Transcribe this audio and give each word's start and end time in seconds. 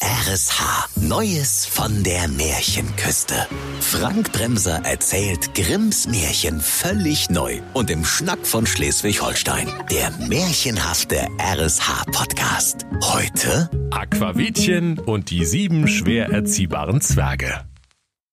RSH. 0.00 0.90
Neues 1.00 1.66
von 1.66 2.04
der 2.04 2.28
Märchenküste. 2.28 3.34
Frank 3.80 4.30
Bremser 4.30 4.84
erzählt 4.84 5.56
Grimms 5.56 6.06
Märchen 6.06 6.60
völlig 6.60 7.30
neu 7.30 7.60
und 7.74 7.90
im 7.90 8.04
Schnack 8.04 8.46
von 8.46 8.64
Schleswig-Holstein. 8.64 9.66
Der 9.90 10.12
märchenhafte 10.28 11.26
RSH-Podcast. 11.40 12.86
Heute 13.02 13.68
Aquavitchen 13.90 15.00
und 15.00 15.30
die 15.30 15.44
sieben 15.44 15.88
schwer 15.88 16.28
erziehbaren 16.28 17.00
Zwerge. 17.00 17.64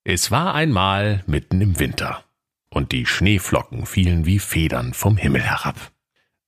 Es 0.04 0.30
war 0.30 0.54
einmal 0.54 1.24
mitten 1.26 1.62
im 1.62 1.80
Winter 1.80 2.24
und 2.70 2.92
die 2.92 3.08
Schneeflocken 3.08 3.88
fielen 3.88 4.28
wie 4.28 4.38
Federn 4.38 4.94
vom 4.94 5.18
Himmel 5.18 5.42
herab. 5.42 5.95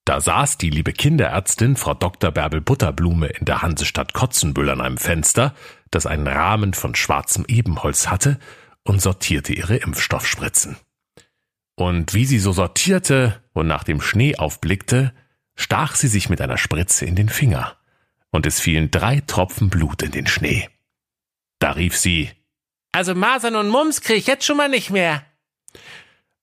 Da 0.08 0.22
saß 0.22 0.58
die 0.58 0.70
liebe 0.70 0.94
Kinderärztin 0.94 1.76
Frau 1.76 1.94
Dr. 1.94 2.32
Bärbel 2.32 2.62
Butterblume 2.62 3.28
in 3.28 3.44
der 3.44 3.62
Hansestadt 3.62 4.14
Kotzenbüll 4.14 4.70
an 4.70 4.80
einem 4.80 4.98
Fenster, 4.98 5.54
das 5.92 6.06
einen 6.06 6.28
Rahmen 6.28 6.74
von 6.74 6.96
schwarzem 6.96 7.44
Ebenholz 7.50 8.08
hatte, 8.08 8.40
und 8.84 9.02
sortierte 9.02 9.52
ihre 9.52 9.76
Impfstoffspritzen. 9.76 10.78
Und 11.76 12.14
wie 12.14 12.24
sie 12.24 12.40
so 12.40 12.54
sortierte 12.54 13.44
und 13.52 13.68
nach 13.68 13.84
dem 13.84 14.00
Schnee 14.00 14.38
aufblickte, 14.38 15.14
stach 15.56 15.96
sie 15.96 16.08
sich 16.08 16.30
mit 16.30 16.40
einer 16.40 16.58
Spritze 16.58 17.04
in 17.04 17.18
den 17.18 17.28
Finger, 17.28 17.76
und 18.32 18.46
es 18.46 18.62
fielen 18.62 18.90
drei 18.90 19.20
Tropfen 19.28 19.70
Blut 19.70 20.04
in 20.04 20.12
den 20.12 20.28
Schnee. 20.28 20.70
Da 21.60 21.72
rief 21.72 21.98
sie 21.98 22.32
Also 22.94 23.14
Masern 23.14 23.58
und 23.58 23.68
Mumps 23.68 24.00
krieg 24.00 24.20
ich 24.20 24.28
jetzt 24.28 24.46
schon 24.46 24.56
mal 24.56 24.70
nicht 24.70 24.90
mehr. 24.90 25.26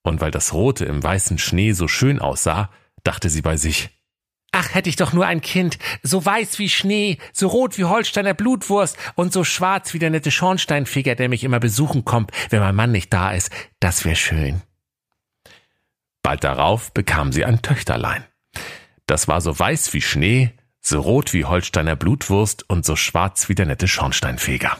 Und 0.03 0.21
weil 0.21 0.29
das 0.29 0.53
Rote 0.53 0.85
im 0.85 1.01
weißen 1.01 1.39
Schnee 1.39 1.71
so 1.71 1.87
schön 1.87 2.19
aussah, 2.19 2.69
dachte 3.05 3.29
sie 3.29 3.41
bei 3.41 3.57
sich. 3.57 3.89
Ach, 4.57 4.73
hätte 4.73 4.87
ich 4.87 4.95
doch 4.95 5.11
nur 5.11 5.25
ein 5.25 5.41
Kind, 5.41 5.77
so 6.01 6.23
weiß 6.23 6.59
wie 6.59 6.69
Schnee, 6.69 7.17
so 7.33 7.47
rot 7.47 7.77
wie 7.77 7.83
Holsteiner 7.83 8.33
Blutwurst 8.33 8.97
und 9.15 9.33
so 9.33 9.43
schwarz 9.43 9.93
wie 9.93 9.99
der 9.99 10.09
nette 10.09 10.31
Schornsteinfeger, 10.31 11.15
der 11.15 11.27
mich 11.27 11.43
immer 11.43 11.59
besuchen 11.59 12.05
kommt, 12.05 12.31
wenn 12.51 12.61
mein 12.61 12.75
Mann 12.75 12.93
nicht 12.93 13.11
da 13.11 13.31
ist. 13.31 13.51
Das 13.81 14.05
wäre 14.05 14.15
schön. 14.15 14.61
Bald 16.23 16.45
darauf 16.45 16.93
bekam 16.93 17.33
sie 17.33 17.43
ein 17.43 17.61
Töchterlein. 17.61 18.23
Das 19.07 19.27
war 19.27 19.41
so 19.41 19.59
weiß 19.59 19.93
wie 19.93 20.01
Schnee, 20.01 20.51
so 20.79 21.01
rot 21.01 21.33
wie 21.33 21.43
Holsteiner 21.43 21.97
Blutwurst 21.97 22.69
und 22.69 22.85
so 22.85 22.95
schwarz 22.95 23.49
wie 23.49 23.55
der 23.55 23.65
nette 23.65 23.89
Schornsteinfeger. 23.89 24.77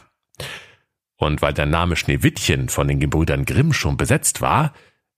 Und 1.18 1.42
weil 1.42 1.54
der 1.54 1.66
Name 1.66 1.98
Schneewittchen 1.98 2.70
von 2.70 2.88
den 2.88 3.02
Gebrüdern 3.02 3.44
Grimm 3.44 3.74
schon 3.74 3.98
besetzt 3.98 4.40
war, 4.40 4.74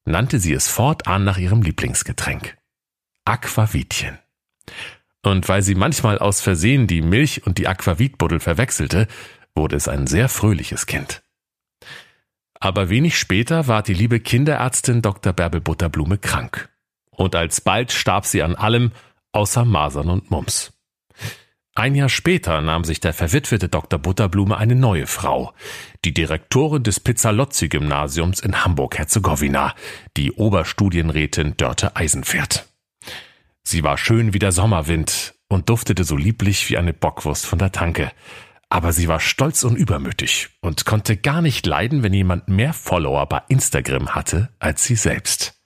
nannte 0.05 0.39
sie 0.39 0.53
es 0.53 0.67
fortan 0.67 1.23
nach 1.23 1.37
ihrem 1.37 1.61
Lieblingsgetränk. 1.61 2.57
Aquavitchen. 3.27 4.19
Und 5.21 5.49
weil 5.49 5.61
sie 5.61 5.75
manchmal 5.75 6.17
aus 6.17 6.39
Versehen 6.39 6.87
die 6.87 7.01
Milch 7.01 7.45
und 7.45 7.57
die 7.57 7.67
Aquavitbuddel 7.67 8.39
verwechselte, 8.39 9.07
wurde 9.53 9.75
es 9.75 9.89
ein 9.89 10.07
sehr 10.07 10.29
fröhliches 10.29 10.85
Kind. 10.85 11.21
Aber 12.59 12.89
wenig 12.89 13.19
später 13.19 13.67
war 13.67 13.83
die 13.83 13.93
liebe 13.93 14.21
Kinderärztin 14.21 15.01
Dr. 15.01 15.33
Bärbel 15.33 15.59
Butterblume 15.59 16.17
krank. 16.17 16.69
Und 17.09 17.35
alsbald 17.35 17.91
starb 17.91 18.25
sie 18.25 18.43
an 18.43 18.55
allem 18.55 18.91
außer 19.33 19.65
Masern 19.65 20.09
und 20.09 20.31
Mumps. 20.31 20.71
Ein 21.75 21.95
Jahr 21.95 22.09
später 22.09 22.61
nahm 22.61 22.85
sich 22.85 23.01
der 23.01 23.13
verwitwete 23.13 23.67
Dr. 23.67 23.99
Butterblume 23.99 24.57
eine 24.57 24.75
neue 24.75 25.05
Frau, 25.05 25.53
die 26.05 26.13
Direktorin 26.13 26.83
des 26.83 27.01
Pizzalozzi-Gymnasiums 27.01 28.39
in 28.39 28.63
Hamburg-Herzegowina, 28.63 29.75
die 30.15 30.31
Oberstudienrätin 30.31 31.57
Dörte 31.57 31.95
Eisenpferd. 31.95 32.65
Sie 33.69 33.83
war 33.83 33.97
schön 33.97 34.33
wie 34.33 34.39
der 34.39 34.53
Sommerwind 34.53 35.33
und 35.49 35.67
duftete 35.67 36.05
so 36.05 36.15
lieblich 36.15 36.69
wie 36.69 36.77
eine 36.77 36.93
Bockwurst 36.93 37.45
von 37.45 37.59
der 37.59 37.73
Tanke. 37.73 38.13
Aber 38.69 38.93
sie 38.93 39.09
war 39.09 39.19
stolz 39.19 39.65
und 39.65 39.75
übermütig 39.75 40.47
und 40.61 40.85
konnte 40.85 41.17
gar 41.17 41.41
nicht 41.41 41.65
leiden, 41.65 42.01
wenn 42.01 42.13
jemand 42.13 42.47
mehr 42.47 42.71
Follower 42.71 43.25
bei 43.25 43.41
Instagram 43.49 44.15
hatte 44.15 44.47
als 44.59 44.85
sie 44.85 44.95
selbst. 44.95 45.61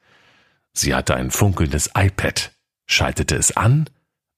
Sie 0.73 0.95
hatte 0.95 1.13
ein 1.13 1.29
funkelndes 1.29 1.91
iPad, 1.95 2.51
schaltete 2.88 3.35
es 3.35 3.56
an, 3.56 3.88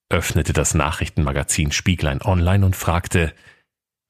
öffnete 0.10 0.52
das 0.52 0.74
Nachrichtenmagazin 0.74 1.72
Spieglein 1.72 2.22
Online 2.22 2.66
und 2.66 2.76
fragte 2.76 3.34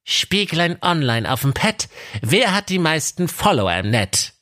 Spieglein 0.04 0.80
Online 0.82 1.32
auf 1.32 1.42
dem 1.42 1.54
Pad, 1.54 1.90
wer 2.24 2.56
hat 2.56 2.70
die 2.70 2.80
meisten 2.80 3.28
Follower 3.28 3.76
im 3.76 3.92
Net? 3.92 4.34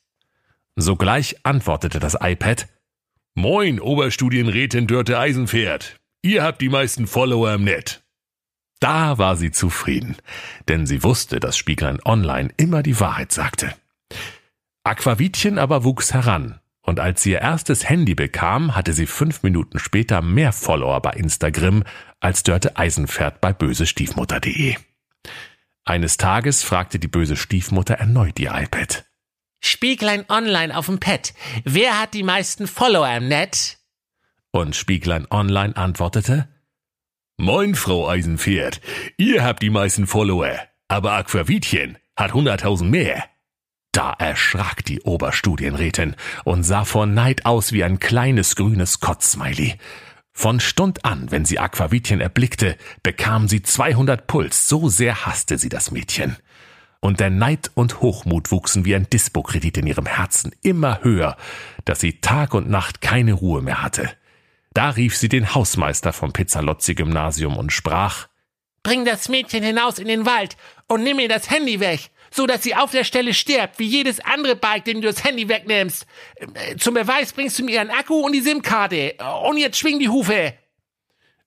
Sogleich 0.74 1.36
antwortete 1.44 2.00
das 2.00 2.16
iPad 2.18 2.66
Moin, 3.34 3.80
Oberstudienrätin 3.80 4.86
Dörte 4.86 5.18
Eisenpferd. 5.18 5.96
Ihr 6.20 6.42
habt 6.42 6.60
die 6.60 6.68
meisten 6.68 7.06
Follower 7.06 7.54
im 7.54 7.64
Net. 7.64 8.02
Da 8.78 9.16
war 9.16 9.36
sie 9.36 9.50
zufrieden, 9.50 10.16
denn 10.68 10.86
sie 10.86 11.02
wusste, 11.02 11.40
dass 11.40 11.56
Spieglein 11.56 11.98
Online 12.04 12.50
immer 12.58 12.82
die 12.82 13.00
Wahrheit 13.00 13.32
sagte. 13.32 13.74
Aquavitchen 14.84 15.58
aber 15.58 15.82
wuchs 15.82 16.12
heran, 16.12 16.60
und 16.82 17.00
als 17.00 17.22
sie 17.22 17.30
ihr 17.30 17.40
erstes 17.40 17.88
Handy 17.88 18.14
bekam, 18.14 18.76
hatte 18.76 18.92
sie 18.92 19.06
fünf 19.06 19.42
Minuten 19.42 19.78
später 19.78 20.20
mehr 20.20 20.52
Follower 20.52 21.00
bei 21.00 21.12
Instagram 21.12 21.84
als 22.20 22.42
Dörte 22.42 22.76
Eisenpferd 22.76 23.40
bei 23.40 23.54
bösestiefmutter.de. 23.54 24.76
Eines 25.86 26.18
Tages 26.18 26.62
fragte 26.62 26.98
die 26.98 27.08
böse 27.08 27.36
Stiefmutter 27.36 27.94
erneut 27.94 28.38
ihr 28.38 28.52
iPad. 28.54 29.06
Spieglein 29.64 30.24
Online 30.28 30.76
auf 30.76 30.86
dem 30.86 30.98
Pad. 30.98 31.32
Wer 31.64 31.98
hat 32.00 32.14
die 32.14 32.24
meisten 32.24 32.66
Follower 32.66 33.16
im 33.16 33.28
Net? 33.28 33.78
Und 34.50 34.74
Spieglein 34.74 35.26
Online 35.30 35.76
antwortete, 35.76 36.48
Moin, 37.38 37.76
Frau 37.76 38.08
Eisenpferd. 38.08 38.80
Ihr 39.16 39.44
habt 39.44 39.62
die 39.62 39.70
meisten 39.70 40.06
Follower, 40.06 40.58
aber 40.88 41.12
Aquavitchen 41.12 41.96
hat 42.16 42.34
hunderttausend 42.34 42.90
mehr. 42.90 43.24
Da 43.92 44.12
erschrak 44.12 44.84
die 44.84 45.00
Oberstudienrätin 45.02 46.16
und 46.44 46.64
sah 46.64 46.84
vor 46.84 47.06
Neid 47.06 47.46
aus 47.46 47.72
wie 47.72 47.84
ein 47.84 48.00
kleines 48.00 48.56
grünes 48.56 49.00
Kotzsmiley. 49.00 49.78
Von 50.32 50.60
Stund 50.60 51.04
an, 51.04 51.30
wenn 51.30 51.44
sie 51.44 51.58
Aquavitchen 51.58 52.20
erblickte, 52.20 52.76
bekam 53.02 53.48
sie 53.48 53.62
200 53.62 54.26
Puls, 54.26 54.68
so 54.68 54.88
sehr 54.88 55.24
hasste 55.24 55.56
sie 55.56 55.68
das 55.68 55.90
Mädchen 55.92 56.36
und 57.02 57.18
der 57.18 57.30
Neid 57.30 57.72
und 57.74 58.00
Hochmut 58.00 58.52
wuchsen 58.52 58.84
wie 58.84 58.94
ein 58.94 59.10
Dispokredit 59.10 59.76
in 59.76 59.88
ihrem 59.88 60.06
Herzen 60.06 60.54
immer 60.62 61.02
höher, 61.02 61.36
dass 61.84 61.98
sie 62.00 62.20
Tag 62.20 62.54
und 62.54 62.70
Nacht 62.70 63.00
keine 63.00 63.32
Ruhe 63.32 63.60
mehr 63.60 63.82
hatte. 63.82 64.08
Da 64.72 64.90
rief 64.90 65.16
sie 65.16 65.28
den 65.28 65.52
Hausmeister 65.54 66.12
vom 66.12 66.32
Pizzalozzi-Gymnasium 66.32 67.56
und 67.56 67.72
sprach 67.72 68.28
Bring 68.84 69.04
das 69.04 69.28
Mädchen 69.28 69.64
hinaus 69.64 69.98
in 69.98 70.06
den 70.08 70.26
Wald 70.26 70.56
und 70.86 71.02
nimm 71.02 71.18
ihr 71.18 71.28
das 71.28 71.50
Handy 71.50 71.80
weg, 71.80 72.10
so 72.30 72.46
dass 72.46 72.62
sie 72.62 72.76
auf 72.76 72.92
der 72.92 73.04
Stelle 73.04 73.34
stirbt, 73.34 73.80
wie 73.80 73.86
jedes 73.86 74.20
andere 74.20 74.54
Bike, 74.54 74.84
dem 74.84 75.00
du 75.00 75.08
das 75.08 75.24
Handy 75.24 75.48
wegnimmst. 75.48 76.06
Zum 76.78 76.94
Beweis 76.94 77.32
bringst 77.32 77.58
du 77.58 77.64
mir 77.64 77.72
ihren 77.72 77.90
Akku 77.90 78.14
und 78.14 78.32
die 78.32 78.40
SIM-Karte. 78.40 79.16
Und 79.48 79.56
jetzt 79.58 79.78
schwing 79.78 79.98
die 79.98 80.08
Hufe. 80.08 80.54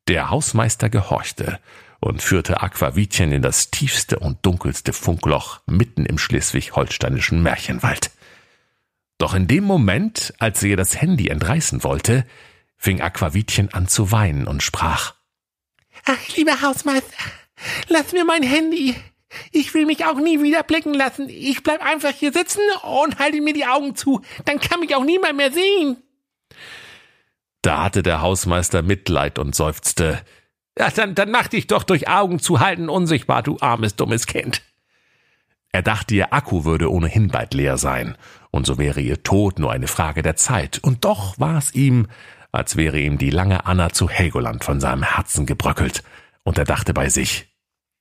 Der 0.07 0.29
Hausmeister 0.29 0.89
gehorchte 0.89 1.59
und 2.05 2.21
führte 2.21 2.61
Aquavitchen 2.61 3.31
in 3.31 3.41
das 3.41 3.71
tiefste 3.71 4.19
und 4.19 4.45
dunkelste 4.45 4.93
Funkloch 4.93 5.61
mitten 5.65 6.05
im 6.05 6.19
schleswig-holsteinischen 6.19 7.41
Märchenwald. 7.41 8.11
Doch 9.17 9.33
in 9.33 9.47
dem 9.47 9.63
Moment, 9.63 10.31
als 10.37 10.59
sie 10.59 10.69
ihr 10.69 10.77
das 10.77 11.01
Handy 11.01 11.29
entreißen 11.29 11.83
wollte, 11.83 12.27
fing 12.77 13.01
Aquavitchen 13.01 13.73
an 13.73 13.87
zu 13.87 14.11
weinen 14.11 14.45
und 14.45 14.61
sprach 14.61 15.15
Ach, 16.05 16.35
lieber 16.35 16.61
Hausmeister, 16.61 17.17
lass 17.87 18.11
mir 18.11 18.23
mein 18.23 18.43
Handy. 18.43 18.95
Ich 19.51 19.73
will 19.73 19.87
mich 19.87 20.05
auch 20.05 20.19
nie 20.19 20.43
wieder 20.43 20.61
blicken 20.61 20.93
lassen. 20.93 21.27
Ich 21.27 21.63
bleib 21.63 21.83
einfach 21.83 22.13
hier 22.13 22.31
sitzen 22.31 22.61
und 22.83 23.17
halte 23.17 23.41
mir 23.41 23.53
die 23.53 23.65
Augen 23.65 23.95
zu. 23.95 24.21
Dann 24.45 24.59
kann 24.59 24.79
mich 24.79 24.95
auch 24.95 25.03
niemand 25.03 25.37
mehr 25.37 25.51
sehen. 25.51 25.97
Da 27.63 27.83
hatte 27.83 28.03
der 28.03 28.21
Hausmeister 28.21 28.83
Mitleid 28.83 29.39
und 29.39 29.55
seufzte 29.55 30.23
ja, 30.77 30.89
dann, 30.89 31.15
dann 31.15 31.31
mach 31.31 31.47
dich 31.47 31.67
doch 31.67 31.83
durch 31.83 32.07
Augen 32.07 32.39
zu 32.39 32.59
halten 32.59 32.89
unsichtbar, 32.89 33.43
du 33.43 33.57
armes, 33.61 33.95
dummes 33.95 34.27
Kind. 34.27 34.61
Er 35.71 35.81
dachte, 35.81 36.15
ihr 36.15 36.33
Akku 36.33 36.63
würde 36.63 36.91
ohnehin 36.91 37.29
bald 37.29 37.53
leer 37.53 37.77
sein, 37.77 38.17
und 38.51 38.65
so 38.65 38.77
wäre 38.77 39.01
ihr 39.01 39.23
Tod 39.23 39.59
nur 39.59 39.71
eine 39.71 39.87
Frage 39.87 40.21
der 40.21 40.37
Zeit. 40.37 40.79
Und 40.79 41.03
doch 41.03 41.37
war 41.39 41.57
es 41.57 41.73
ihm, 41.73 42.07
als 42.51 42.77
wäre 42.77 42.99
ihm 42.99 43.17
die 43.17 43.29
lange 43.29 43.65
Anna 43.65 43.89
zu 43.89 44.09
Helgoland 44.09 44.63
von 44.63 44.79
seinem 44.79 45.03
Herzen 45.03 45.45
gebröckelt, 45.45 46.03
und 46.43 46.57
er 46.57 46.65
dachte 46.65 46.93
bei 46.93 47.09
sich, 47.09 47.53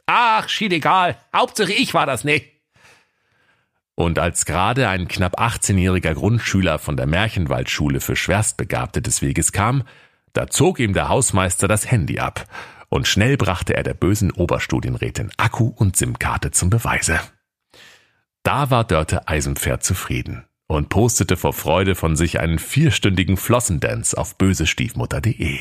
Ach, 0.06 0.48
schied 0.48 0.72
egal, 0.72 1.16
Hauptsache 1.34 1.72
ich 1.72 1.94
war 1.94 2.06
das 2.06 2.24
nicht. 2.24 2.54
Und 3.96 4.18
als 4.18 4.44
gerade 4.44 4.88
ein 4.88 5.08
knapp 5.08 5.40
18-jähriger 5.40 6.14
Grundschüler 6.14 6.78
von 6.78 6.96
der 6.96 7.06
Märchenwaldschule 7.06 8.00
für 8.00 8.16
Schwerstbegabte 8.16 9.00
des 9.00 9.22
Weges 9.22 9.52
kam, 9.52 9.84
da 10.34 10.48
zog 10.48 10.78
ihm 10.78 10.92
der 10.92 11.08
Hausmeister 11.08 11.66
das 11.66 11.90
Handy 11.90 12.18
ab 12.18 12.46
und 12.90 13.08
schnell 13.08 13.36
brachte 13.36 13.74
er 13.74 13.82
der 13.82 13.94
bösen 13.94 14.30
Oberstudienrätin 14.30 15.32
Akku 15.36 15.72
und 15.74 15.96
SIM-Karte 15.96 16.50
zum 16.50 16.70
Beweise. 16.70 17.18
Da 18.42 18.70
war 18.70 18.84
Dörte 18.84 19.26
Eisenpferd 19.26 19.82
zufrieden 19.82 20.44
und 20.66 20.90
postete 20.90 21.36
vor 21.36 21.52
Freude 21.52 21.94
von 21.94 22.16
sich 22.16 22.40
einen 22.40 22.58
vierstündigen 22.58 23.36
Flossendance 23.36 24.16
auf 24.16 24.36
bösestiefmutter.de. 24.36 25.60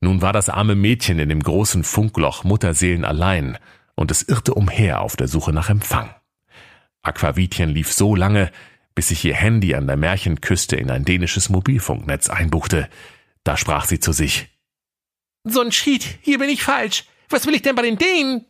Nun 0.00 0.22
war 0.22 0.32
das 0.32 0.48
arme 0.48 0.74
Mädchen 0.74 1.18
in 1.18 1.28
dem 1.28 1.42
großen 1.42 1.82
Funkloch 1.84 2.44
Mutterseelen 2.44 3.04
allein, 3.04 3.58
und 3.94 4.12
es 4.12 4.22
irrte 4.22 4.54
umher 4.54 5.00
auf 5.00 5.16
der 5.16 5.26
Suche 5.26 5.52
nach 5.52 5.70
Empfang. 5.70 6.14
Aquavitchen 7.02 7.70
lief 7.70 7.92
so 7.92 8.14
lange, 8.14 8.52
bis 8.98 9.10
sich 9.10 9.24
ihr 9.24 9.36
Handy 9.36 9.76
an 9.76 9.86
der 9.86 9.96
Märchenküste 9.96 10.74
in 10.74 10.90
ein 10.90 11.04
dänisches 11.04 11.50
Mobilfunknetz 11.50 12.28
einbuchte. 12.28 12.88
Da 13.44 13.56
sprach 13.56 13.84
sie 13.84 14.00
zu 14.00 14.10
sich. 14.10 14.48
So 15.44 15.60
ein 15.60 15.70
Cheat, 15.70 16.18
hier 16.20 16.40
bin 16.40 16.48
ich 16.48 16.64
falsch. 16.64 17.04
Was 17.28 17.46
will 17.46 17.54
ich 17.54 17.62
denn 17.62 17.76
bei 17.76 17.82
den 17.82 17.96
Dänen? 17.96 18.44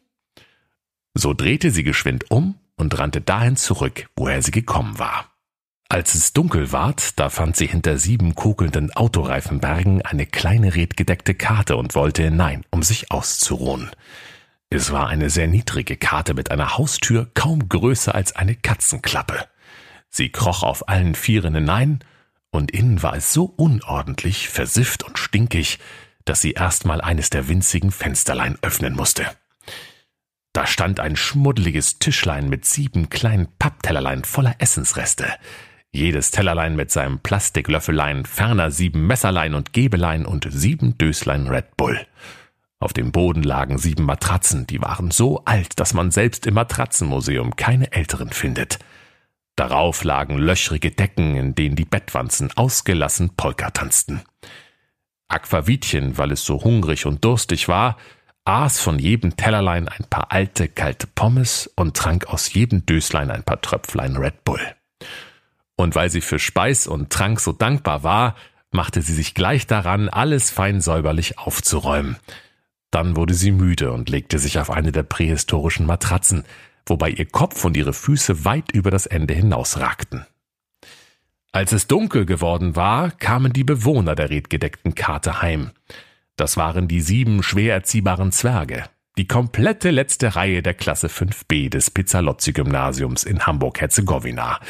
So 1.12 1.34
drehte 1.34 1.70
sie 1.70 1.82
geschwind 1.82 2.30
um 2.30 2.54
und 2.76 2.98
rannte 2.98 3.20
dahin 3.20 3.56
zurück, 3.56 4.08
woher 4.16 4.40
sie 4.40 4.50
gekommen 4.50 4.98
war. 4.98 5.30
Als 5.90 6.14
es 6.14 6.32
dunkel 6.32 6.72
ward, 6.72 7.20
da 7.20 7.28
fand 7.28 7.54
sie 7.54 7.66
hinter 7.66 7.98
sieben 7.98 8.34
kokelnden 8.34 8.90
Autoreifenbergen 8.90 10.00
eine 10.00 10.24
kleine 10.24 10.74
redgedeckte 10.74 11.34
Karte 11.34 11.76
und 11.76 11.94
wollte 11.94 12.22
hinein, 12.22 12.64
um 12.70 12.82
sich 12.82 13.10
auszuruhen. 13.10 13.90
Es 14.70 14.92
war 14.92 15.08
eine 15.08 15.28
sehr 15.28 15.46
niedrige 15.46 15.98
Karte 15.98 16.32
mit 16.32 16.50
einer 16.50 16.78
Haustür 16.78 17.30
kaum 17.34 17.68
größer 17.68 18.14
als 18.14 18.34
eine 18.34 18.54
Katzenklappe. 18.54 19.46
Sie 20.10 20.30
kroch 20.30 20.62
auf 20.62 20.88
allen 20.88 21.14
Vieren 21.14 21.54
hinein, 21.54 22.00
und 22.50 22.70
innen 22.70 23.02
war 23.02 23.14
es 23.14 23.32
so 23.32 23.44
unordentlich, 23.44 24.48
versifft 24.48 25.02
und 25.02 25.18
stinkig, 25.18 25.78
dass 26.24 26.40
sie 26.40 26.52
erstmal 26.52 27.00
eines 27.00 27.30
der 27.30 27.48
winzigen 27.48 27.90
Fensterlein 27.90 28.58
öffnen 28.62 28.94
musste. 28.94 29.26
Da 30.52 30.66
stand 30.66 30.98
ein 30.98 31.14
schmuddeliges 31.14 31.98
Tischlein 31.98 32.48
mit 32.48 32.64
sieben 32.64 33.10
kleinen 33.10 33.48
Papptellerlein 33.58 34.24
voller 34.24 34.56
Essensreste, 34.58 35.26
jedes 35.90 36.30
Tellerlein 36.30 36.76
mit 36.76 36.90
seinem 36.90 37.20
Plastiklöffelein, 37.20 38.26
ferner 38.26 38.70
sieben 38.70 39.06
Messerlein 39.06 39.54
und 39.54 39.72
Gebelein 39.72 40.26
und 40.26 40.46
sieben 40.50 40.98
Döslein 40.98 41.46
Red 41.46 41.76
Bull. 41.76 42.06
Auf 42.80 42.92
dem 42.92 43.10
Boden 43.10 43.42
lagen 43.42 43.78
sieben 43.78 44.04
Matratzen, 44.04 44.66
die 44.66 44.80
waren 44.80 45.10
so 45.10 45.44
alt, 45.44 45.80
dass 45.80 45.94
man 45.94 46.10
selbst 46.10 46.46
im 46.46 46.54
Matratzenmuseum 46.54 47.56
keine 47.56 47.92
älteren 47.92 48.30
findet. 48.30 48.78
Darauf 49.58 50.04
lagen 50.04 50.38
löchrige 50.38 50.92
Decken, 50.92 51.34
in 51.34 51.56
denen 51.56 51.74
die 51.74 51.84
Bettwanzen 51.84 52.52
ausgelassen 52.56 53.30
Polka 53.36 53.70
tanzten. 53.70 54.22
Aquavitchen, 55.26 56.16
weil 56.16 56.30
es 56.30 56.44
so 56.44 56.62
hungrig 56.62 57.06
und 57.06 57.24
durstig 57.24 57.66
war, 57.66 57.96
aß 58.44 58.78
von 58.78 59.00
jedem 59.00 59.36
Tellerlein 59.36 59.88
ein 59.88 60.04
paar 60.08 60.30
alte, 60.30 60.68
kalte 60.68 61.08
Pommes 61.08 61.68
und 61.74 61.96
trank 61.96 62.26
aus 62.26 62.54
jedem 62.54 62.86
Döslein 62.86 63.32
ein 63.32 63.42
paar 63.42 63.60
Tröpflein 63.60 64.16
Red 64.16 64.44
Bull. 64.44 64.60
Und 65.74 65.96
weil 65.96 66.08
sie 66.08 66.20
für 66.20 66.38
Speis 66.38 66.86
und 66.86 67.10
Trank 67.10 67.40
so 67.40 67.50
dankbar 67.50 68.04
war, 68.04 68.36
machte 68.70 69.02
sie 69.02 69.12
sich 69.12 69.34
gleich 69.34 69.66
daran, 69.66 70.08
alles 70.08 70.52
fein 70.52 70.80
säuberlich 70.80 71.36
aufzuräumen. 71.36 72.16
Dann 72.92 73.16
wurde 73.16 73.34
sie 73.34 73.50
müde 73.50 73.90
und 73.90 74.08
legte 74.08 74.38
sich 74.38 74.60
auf 74.60 74.70
eine 74.70 74.92
der 74.92 75.02
prähistorischen 75.02 75.84
Matratzen, 75.84 76.44
wobei 76.90 77.10
ihr 77.10 77.26
Kopf 77.26 77.64
und 77.64 77.76
ihre 77.76 77.92
Füße 77.92 78.44
weit 78.44 78.72
über 78.72 78.90
das 78.90 79.06
Ende 79.06 79.34
hinausragten. 79.34 80.26
Als 81.52 81.72
es 81.72 81.86
dunkel 81.86 82.26
geworden 82.26 82.76
war, 82.76 83.10
kamen 83.10 83.52
die 83.52 83.64
Bewohner 83.64 84.14
der 84.14 84.30
redgedeckten 84.30 84.94
Karte 84.94 85.40
heim. 85.42 85.70
Das 86.36 86.56
waren 86.56 86.88
die 86.88 87.00
sieben 87.00 87.42
schwer 87.42 87.74
erziehbaren 87.74 88.32
Zwerge, 88.32 88.84
die 89.18 89.26
komplette 89.26 89.90
letzte 89.90 90.36
Reihe 90.36 90.62
der 90.62 90.74
Klasse 90.74 91.08
5b 91.08 91.70
des 91.70 91.90
Pizzalozzi-Gymnasiums 91.90 93.24
in 93.24 93.44
Hamburg-Herzegowina, 93.44 94.60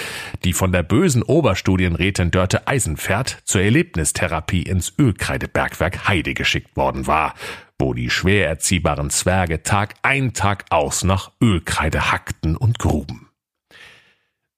die 0.42 0.54
von 0.54 0.72
der 0.72 0.82
bösen 0.82 1.22
Oberstudienrätin 1.22 2.30
Dörte 2.30 2.66
Eisenpferd 2.66 3.42
zur 3.44 3.60
Erlebnistherapie 3.60 4.62
ins 4.62 4.94
Ölkreidebergwerk 4.98 6.08
Heide 6.08 6.32
geschickt 6.32 6.76
worden 6.78 7.06
war, 7.06 7.34
wo 7.78 7.92
die 7.92 8.08
schwer 8.08 8.48
erziehbaren 8.48 9.10
Zwerge 9.10 9.62
Tag 9.62 9.96
ein 10.02 10.32
Tag 10.32 10.64
aus 10.70 11.04
nach 11.04 11.30
Ölkreide 11.42 12.10
hackten 12.10 12.56
und 12.56 12.78
gruben. 12.78 13.28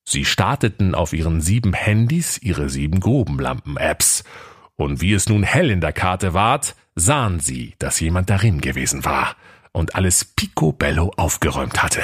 Sie 0.05 0.25
starteten 0.25 0.95
auf 0.95 1.13
ihren 1.13 1.41
sieben 1.41 1.73
Handys 1.73 2.39
ihre 2.39 2.71
sieben 2.71 3.01
Grubenlampen-Apps, 3.01 4.23
und 4.77 5.03
wie 5.03 5.13
es 5.13 5.29
nun 5.29 5.43
hell 5.43 5.69
in 5.69 5.81
der 5.81 5.93
Karte 5.93 6.33
ward, 6.33 6.75
sahen 6.95 7.41
sie, 7.41 7.75
dass 7.79 8.01
jemand 8.01 8.31
darin 8.31 8.61
gewesen 8.61 9.05
war 9.05 9.37
und 9.73 9.95
alles 9.95 10.25
picobello 10.25 11.13
aufgeräumt 11.17 11.83
hatte. 11.83 12.03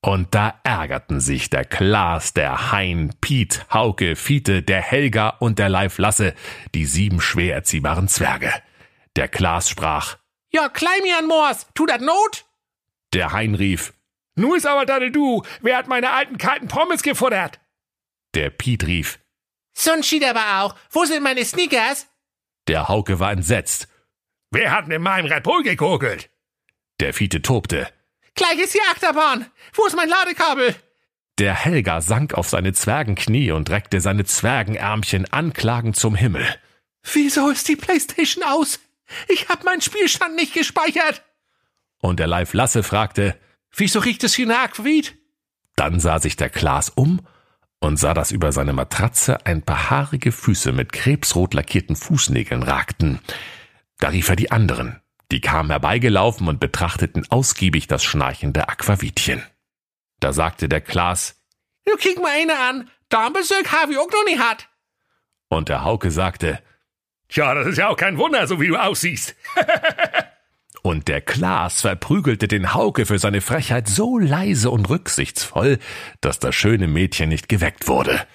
Und 0.00 0.34
da 0.34 0.60
ärgerten 0.62 1.20
sich 1.20 1.50
der 1.50 1.64
Klaas, 1.64 2.32
der 2.32 2.70
Hein, 2.70 3.14
Piet, 3.20 3.66
Hauke, 3.72 4.14
Fiete, 4.14 4.62
der 4.62 4.80
Helga 4.80 5.30
und 5.30 5.58
der 5.58 5.68
Leif 5.68 5.98
Lasse, 5.98 6.34
die 6.74 6.84
sieben 6.84 7.20
schwer 7.20 7.54
erziehbaren 7.54 8.06
Zwerge. 8.06 8.52
Der 9.16 9.26
Klaas 9.28 9.68
sprach, 9.68 10.16
ja, 10.52 10.68
klein 10.68 11.02
mir 11.02 11.18
an 11.18 11.26
Moors, 11.26 11.66
tu 11.74 11.86
dat 11.86 12.00
Not? 12.00 12.44
Der 13.12 13.32
Hein 13.32 13.54
rief, 13.54 13.94
Nu 14.36 14.54
ist 14.54 14.66
aber 14.66 14.86
dadel 14.86 15.10
du, 15.10 15.42
wer 15.60 15.76
hat 15.76 15.88
meine 15.88 16.12
alten 16.12 16.38
kalten 16.38 16.68
Pommes 16.68 17.02
gefuttert? 17.02 17.58
Der 18.34 18.50
Piet 18.50 18.86
rief, 18.86 19.18
So 19.74 19.90
ein 19.90 20.02
Schied 20.02 20.24
aber 20.24 20.62
auch, 20.62 20.76
wo 20.90 21.04
sind 21.04 21.22
meine 21.22 21.44
Sneakers? 21.44 22.06
Der 22.68 22.88
Hauke 22.88 23.18
war 23.18 23.32
entsetzt. 23.32 23.88
Wer 24.50 24.70
hat 24.70 24.88
mit 24.88 25.00
meinem 25.00 25.26
Red 25.26 25.42
Bull 25.42 25.62
gekokelt? 25.62 26.30
Der 27.00 27.12
Fiete 27.12 27.42
tobte. 27.42 27.88
Gleich 28.34 28.58
ist 28.58 28.74
die 28.74 28.80
Achterbahn. 28.92 29.46
Wo 29.74 29.86
ist 29.86 29.96
mein 29.96 30.08
Ladekabel? 30.08 30.74
Der 31.38 31.54
Helga 31.54 32.00
sank 32.00 32.34
auf 32.34 32.48
seine 32.48 32.72
Zwergenknie 32.72 33.50
und 33.50 33.68
reckte 33.68 34.00
seine 34.00 34.24
Zwergenärmchen 34.24 35.30
anklagend 35.32 35.96
zum 35.96 36.14
Himmel. 36.14 36.46
Wieso 37.12 37.50
ist 37.50 37.68
die 37.68 37.76
Playstation 37.76 38.42
aus? 38.44 38.80
Ich 39.28 39.48
hab 39.48 39.64
meinen 39.64 39.82
Spielstand 39.82 40.34
nicht 40.34 40.54
gespeichert. 40.54 41.22
Und 42.00 42.18
der 42.20 42.26
Leif 42.26 42.54
Lasse 42.54 42.82
fragte, 42.82 43.38
Wieso 43.74 44.00
riecht 44.00 44.24
es 44.24 44.34
hier 44.34 44.46
nach 44.46 44.64
Aquavit? 44.64 45.16
Dann 45.76 46.00
sah 46.00 46.18
sich 46.18 46.36
der 46.36 46.48
Klaas 46.48 46.88
um 46.88 47.20
und 47.78 47.98
sah, 47.98 48.14
dass 48.14 48.32
über 48.32 48.52
seine 48.52 48.72
Matratze 48.72 49.44
ein 49.44 49.62
paar 49.62 49.90
haarige 49.90 50.32
Füße 50.32 50.72
mit 50.72 50.92
krebsrot 50.92 51.52
lackierten 51.52 51.94
Fußnägeln 51.94 52.62
ragten. 52.62 53.20
Da 53.98 54.08
rief 54.08 54.30
er 54.30 54.36
die 54.36 54.50
anderen. 54.50 55.00
Die 55.32 55.40
kamen 55.40 55.70
herbeigelaufen 55.70 56.48
und 56.48 56.60
betrachteten 56.60 57.26
ausgiebig 57.30 57.88
das 57.88 58.04
schnarchende 58.04 58.68
Aquavitchen. 58.68 59.42
Da 60.20 60.32
sagte 60.32 60.68
der 60.68 60.80
Klaas, 60.80 61.42
Nu 61.86 61.96
kick 61.96 62.20
mal 62.20 62.32
eine 62.32 62.58
an, 62.58 62.90
Darmbezirk 63.08 63.72
habe 63.72 63.92
ich 63.92 63.98
auch 63.98 64.10
noch 64.10 64.24
nicht 64.24 64.40
hat. 64.40 64.68
Und 65.48 65.68
der 65.68 65.84
Hauke 65.84 66.10
sagte, 66.10 66.60
Tja, 67.28 67.54
das 67.54 67.66
ist 67.66 67.78
ja 67.78 67.88
auch 67.88 67.96
kein 67.96 68.18
Wunder, 68.18 68.46
so 68.46 68.60
wie 68.60 68.68
du 68.68 68.76
aussiehst. 68.76 69.34
und 70.82 71.08
der 71.08 71.20
Klaas 71.20 71.80
verprügelte 71.80 72.46
den 72.46 72.72
Hauke 72.72 73.04
für 73.04 73.18
seine 73.18 73.40
Frechheit 73.40 73.88
so 73.88 74.18
leise 74.18 74.70
und 74.70 74.88
rücksichtsvoll, 74.88 75.78
dass 76.20 76.38
das 76.38 76.54
schöne 76.54 76.86
Mädchen 76.86 77.28
nicht 77.28 77.48
geweckt 77.48 77.88
wurde. 77.88 78.26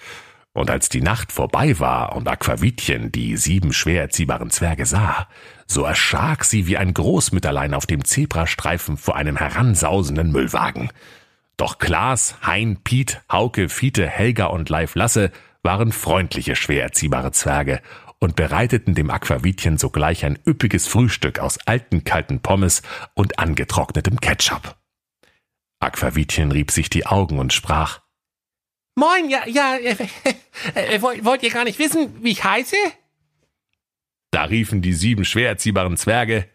Und 0.54 0.70
als 0.70 0.90
die 0.90 1.02
Nacht 1.02 1.32
vorbei 1.32 1.80
war 1.80 2.16
und 2.16 2.28
Aquavitchen 2.28 3.12
die 3.12 3.38
sieben 3.38 3.72
schwer 3.72 4.02
erziehbaren 4.02 4.50
Zwerge 4.50 4.86
sah, 4.86 5.28
so 5.66 5.84
erschrak 5.84 6.44
sie 6.44 6.68
wie 6.68 6.78
ein 6.78 6.94
Großmütterlein 6.94 7.74
auf 7.74 7.86
dem 7.86 8.04
Zebrastreifen 8.04 8.98
vor 8.98 9.16
einem 9.16 9.38
heransausenden 9.38 10.32
Müllwagen. 10.32 10.92
Doch 11.56 11.78
Klaas, 11.78 12.36
Hein, 12.42 12.80
Piet, 12.84 13.22
Hauke, 13.32 13.70
Fiete, 13.70 14.08
Helga 14.08 14.48
und 14.48 14.68
Leif 14.70 14.96
Lasse 14.96 15.32
waren 15.64 15.92
freundliche, 15.94 16.56
schwer 16.56 16.84
erziehbare 16.84 17.32
Zwerge 17.32 17.82
und 18.20 18.36
bereiteten 18.36 18.94
dem 18.94 19.10
Aquavitchen 19.10 19.78
sogleich 19.78 20.26
ein 20.26 20.38
üppiges 20.46 20.88
Frühstück 20.88 21.40
aus 21.40 21.60
alten 21.66 22.04
kalten 22.04 22.42
Pommes 22.42 22.82
und 23.14 23.40
angetrocknetem 23.40 24.20
Ketchup. 24.20 24.76
Aquavitchen 25.80 26.52
rieb 26.52 26.72
sich 26.72 26.90
die 26.90 27.06
Augen 27.06 27.40
und 27.40 27.54
sprach 27.54 28.02
Moin, 28.96 29.30
ja, 29.30 29.48
ja, 29.48 29.78
äh, 29.78 29.96
äh, 30.76 31.02
wollt, 31.02 31.24
wollt 31.24 31.44
ihr 31.44 31.52
gar 31.52 31.64
nicht 31.64 31.80
wissen, 31.80 32.24
wie 32.24 32.32
ich 32.32 32.44
heiße? 32.44 32.76
Da 34.32 34.44
riefen 34.44 34.82
die 34.82 34.94
sieben 34.94 35.26
schwer 35.26 35.50
erziehbaren 35.50 35.98
Zwerge 35.98 36.48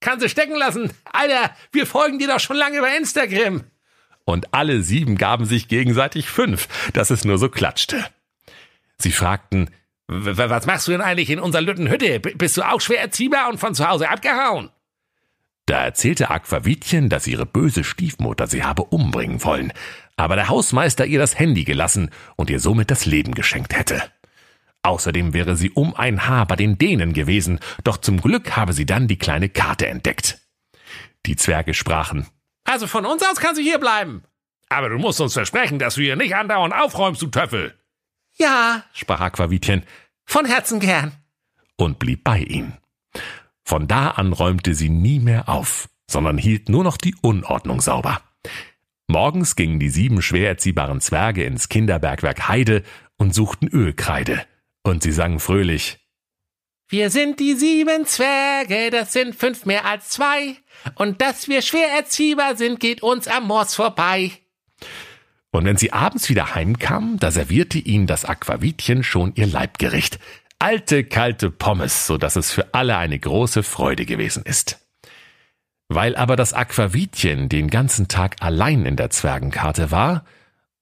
Kann 0.00 0.20
sie 0.20 0.28
stecken 0.28 0.56
lassen. 0.56 0.92
Alter, 1.04 1.54
wir 1.72 1.86
folgen 1.86 2.18
dir 2.18 2.28
doch 2.28 2.40
schon 2.40 2.56
lange 2.56 2.80
bei 2.80 2.96
Instagram. 2.96 3.64
Und 4.24 4.54
alle 4.54 4.82
sieben 4.82 5.16
gaben 5.16 5.44
sich 5.44 5.68
gegenseitig 5.68 6.28
fünf, 6.28 6.68
dass 6.92 7.10
es 7.10 7.24
nur 7.24 7.38
so 7.38 7.48
klatschte. 7.48 8.04
Sie 8.98 9.12
fragten, 9.12 9.70
was 10.06 10.66
machst 10.66 10.86
du 10.86 10.92
denn 10.92 11.00
eigentlich 11.00 11.30
in 11.30 11.40
unserer 11.40 11.62
Lüttenhütte? 11.62 12.20
Bist 12.20 12.56
du 12.56 12.62
auch 12.62 12.80
schwer 12.80 13.00
erziehbar 13.00 13.48
und 13.50 13.58
von 13.58 13.74
zu 13.74 13.88
Hause 13.88 14.08
abgehauen? 14.08 14.70
Da 15.66 15.82
erzählte 15.82 16.30
Aquavitchen, 16.30 17.08
dass 17.08 17.26
ihre 17.26 17.46
böse 17.46 17.84
Stiefmutter 17.84 18.46
sie 18.46 18.64
habe 18.64 18.84
umbringen 18.84 19.42
wollen, 19.44 19.72
aber 20.16 20.36
der 20.36 20.48
Hausmeister 20.48 21.06
ihr 21.06 21.18
das 21.18 21.38
Handy 21.38 21.64
gelassen 21.64 22.10
und 22.36 22.50
ihr 22.50 22.60
somit 22.60 22.90
das 22.90 23.06
Leben 23.06 23.34
geschenkt 23.34 23.74
hätte. 23.76 24.02
Außerdem 24.82 25.32
wäre 25.32 25.56
sie 25.56 25.70
um 25.70 25.94
ein 25.94 26.26
Haar 26.28 26.46
bei 26.46 26.56
den 26.56 26.76
Dänen 26.76 27.14
gewesen, 27.14 27.58
doch 27.84 27.96
zum 27.96 28.20
Glück 28.20 28.54
habe 28.56 28.74
sie 28.74 28.84
dann 28.84 29.08
die 29.08 29.16
kleine 29.16 29.48
Karte 29.48 29.86
entdeckt. 29.86 30.38
Die 31.24 31.36
Zwerge 31.36 31.72
sprachen, 31.72 32.26
Also 32.64 32.86
von 32.86 33.06
uns 33.06 33.22
aus 33.22 33.36
kannst 33.36 33.58
du 33.58 33.62
hier 33.64 33.78
bleiben. 33.78 34.22
Aber 34.68 34.90
du 34.90 34.98
musst 34.98 35.20
uns 35.20 35.32
versprechen, 35.32 35.78
dass 35.78 35.94
du 35.94 36.02
hier 36.02 36.16
nicht 36.16 36.34
andauernd 36.36 36.74
aufräumst, 36.74 37.22
du 37.22 37.28
Töffel. 37.28 37.74
Ja, 38.36 38.84
sprach 38.92 39.20
Aquavitchen, 39.20 39.84
von 40.26 40.44
Herzen 40.44 40.80
gern. 40.80 41.12
Und 41.76 41.98
blieb 41.98 42.24
bei 42.24 42.40
ihm. 42.40 42.74
Von 43.64 43.88
da 43.88 44.10
an 44.10 44.32
räumte 44.32 44.74
sie 44.74 44.90
nie 44.90 45.20
mehr 45.20 45.48
auf, 45.48 45.88
sondern 46.08 46.38
hielt 46.38 46.68
nur 46.68 46.84
noch 46.84 46.96
die 46.96 47.14
Unordnung 47.22 47.80
sauber. 47.80 48.20
Morgens 49.06 49.56
gingen 49.56 49.80
die 49.80 49.90
sieben 49.90 50.22
schwer 50.22 50.48
erziehbaren 50.48 51.00
Zwerge 51.00 51.44
ins 51.44 51.68
Kinderbergwerk 51.68 52.48
Heide 52.48 52.82
und 53.16 53.34
suchten 53.34 53.68
Ölkreide. 53.68 54.44
Und 54.82 55.02
sie 55.02 55.12
sangen 55.12 55.40
fröhlich 55.40 55.98
Wir 56.88 57.10
sind 57.10 57.40
die 57.40 57.54
sieben 57.54 58.06
Zwerge, 58.06 58.90
das 58.90 59.12
sind 59.12 59.34
fünf 59.34 59.66
mehr 59.66 59.86
als 59.86 60.10
zwei. 60.10 60.56
Und 60.94 61.22
dass 61.22 61.48
wir 61.48 61.62
schwer 61.62 61.88
erziehbar 61.88 62.56
sind, 62.56 62.80
geht 62.80 63.02
uns 63.02 63.28
am 63.28 63.46
Moors 63.46 63.74
vorbei. 63.74 64.32
Und 65.50 65.64
wenn 65.64 65.76
sie 65.76 65.92
abends 65.92 66.28
wieder 66.28 66.54
heimkamen, 66.54 67.18
da 67.18 67.30
servierte 67.30 67.78
ihnen 67.78 68.06
das 68.06 68.24
Aquavitchen 68.24 69.04
schon 69.04 69.32
ihr 69.36 69.46
Leibgericht. 69.46 70.18
Alte, 70.64 71.04
kalte 71.04 71.50
Pommes, 71.50 72.06
so 72.06 72.16
dass 72.16 72.36
es 72.36 72.50
für 72.50 72.72
alle 72.72 72.96
eine 72.96 73.18
große 73.18 73.62
Freude 73.62 74.06
gewesen 74.06 74.44
ist. 74.46 74.80
Weil 75.90 76.16
aber 76.16 76.36
das 76.36 76.54
Aquavitchen 76.54 77.50
den 77.50 77.68
ganzen 77.68 78.08
Tag 78.08 78.36
allein 78.40 78.86
in 78.86 78.96
der 78.96 79.10
Zwergenkarte 79.10 79.90
war, 79.90 80.24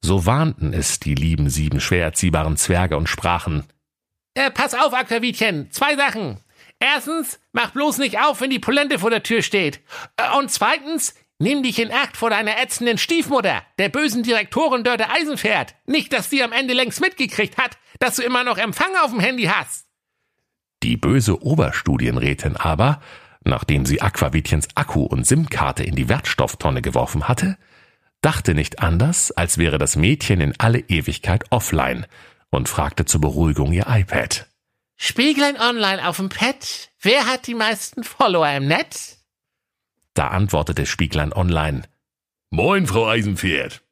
so 0.01 0.25
warnten 0.25 0.73
es 0.73 1.01
die 1.01 1.17
lieben 1.17 1.51
sieben 1.51 1.81
schwer 1.81 2.05
erziehbaren 2.05 2.57
Zwerge 2.57 2.97
und 2.97 3.09
sprachen, 3.09 3.65
äh, 4.35 4.53
pass 4.53 4.75
auf, 4.75 4.95
Aquavitchen, 4.95 5.73
zwei 5.73 5.97
Sachen. 5.97 6.39
Erstens, 6.79 7.41
mach 7.51 7.71
bloß 7.73 7.99
nicht 7.99 8.21
auf, 8.21 8.41
wenn 8.41 8.51
die 8.51 8.61
Polente 8.61 9.01
vor 9.01 9.11
der 9.11 9.25
Tür 9.25 9.43
steht. 9.43 9.81
Äh, 10.17 10.39
und 10.39 10.53
zweitens, 10.53 11.17
nimm 11.42 11.62
dich 11.62 11.78
in 11.78 11.92
Acht 11.92 12.16
vor 12.16 12.30
deiner 12.30 12.58
ätzenden 12.58 12.96
Stiefmutter, 12.96 13.62
der 13.78 13.88
bösen 13.88 14.22
Direktorin 14.22 14.84
Dörte 14.84 15.11
Eisenpferd. 15.11 15.75
Nicht, 15.87 16.12
dass 16.12 16.30
die 16.30 16.42
am 16.42 16.52
Ende 16.52 16.72
längst 16.72 17.00
mitgekriegt 17.00 17.58
hat, 17.58 17.76
dass 17.99 18.16
du 18.16 18.22
immer 18.22 18.44
noch 18.44 18.56
Empfang 18.56 18.94
auf 19.02 19.11
dem 19.11 19.20
Handy 19.20 19.44
hast. 19.44 19.87
Die 20.82 20.96
böse 20.96 21.42
Oberstudienrätin 21.42 22.56
aber, 22.56 23.00
nachdem 23.44 23.84
sie 23.84 24.00
Aquavitiens 24.00 24.68
Akku 24.75 25.02
und 25.02 25.26
SIM-Karte 25.26 25.82
in 25.82 25.96
die 25.96 26.08
Wertstofftonne 26.08 26.80
geworfen 26.80 27.28
hatte, 27.28 27.58
dachte 28.20 28.54
nicht 28.54 28.80
anders, 28.80 29.32
als 29.32 29.58
wäre 29.58 29.78
das 29.78 29.96
Mädchen 29.96 30.40
in 30.40 30.54
alle 30.58 30.78
Ewigkeit 30.78 31.44
offline 31.50 32.06
und 32.50 32.68
fragte 32.68 33.04
zur 33.04 33.20
Beruhigung 33.20 33.72
ihr 33.72 33.87
iPad. 33.88 34.46
Spieglein 34.96 35.58
online 35.61 36.06
auf 36.06 36.18
dem 36.18 36.28
Pad. 36.28 36.90
Wer 37.00 37.26
hat 37.26 37.49
die 37.49 37.54
meisten 37.54 38.04
Follower 38.04 38.49
im 38.50 38.68
Netz? 38.68 39.22
Da 40.14 40.28
antwortete 40.28 40.87
Spieglein 40.87 41.33
online. 41.33 41.83
Moin, 42.50 42.87
Frau 42.87 43.09
Eisenpferd. 43.09 43.83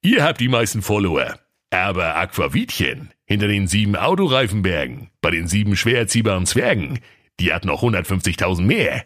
Ihr 0.00 0.24
habt 0.24 0.40
die 0.40 0.48
meisten 0.48 0.82
Follower. 0.82 1.38
Aber 1.70 2.16
Aquavitchen 2.16 3.10
hinter 3.26 3.48
den 3.48 3.66
sieben 3.66 3.94
Autoreifenbergen, 3.94 5.10
bei 5.20 5.30
den 5.30 5.46
sieben 5.46 5.76
schwer 5.76 5.98
erziehbaren 5.98 6.46
Zwergen, 6.46 7.00
die 7.40 7.52
hat 7.52 7.66
noch 7.66 7.82
150.000 7.82 8.62
mehr. 8.62 9.04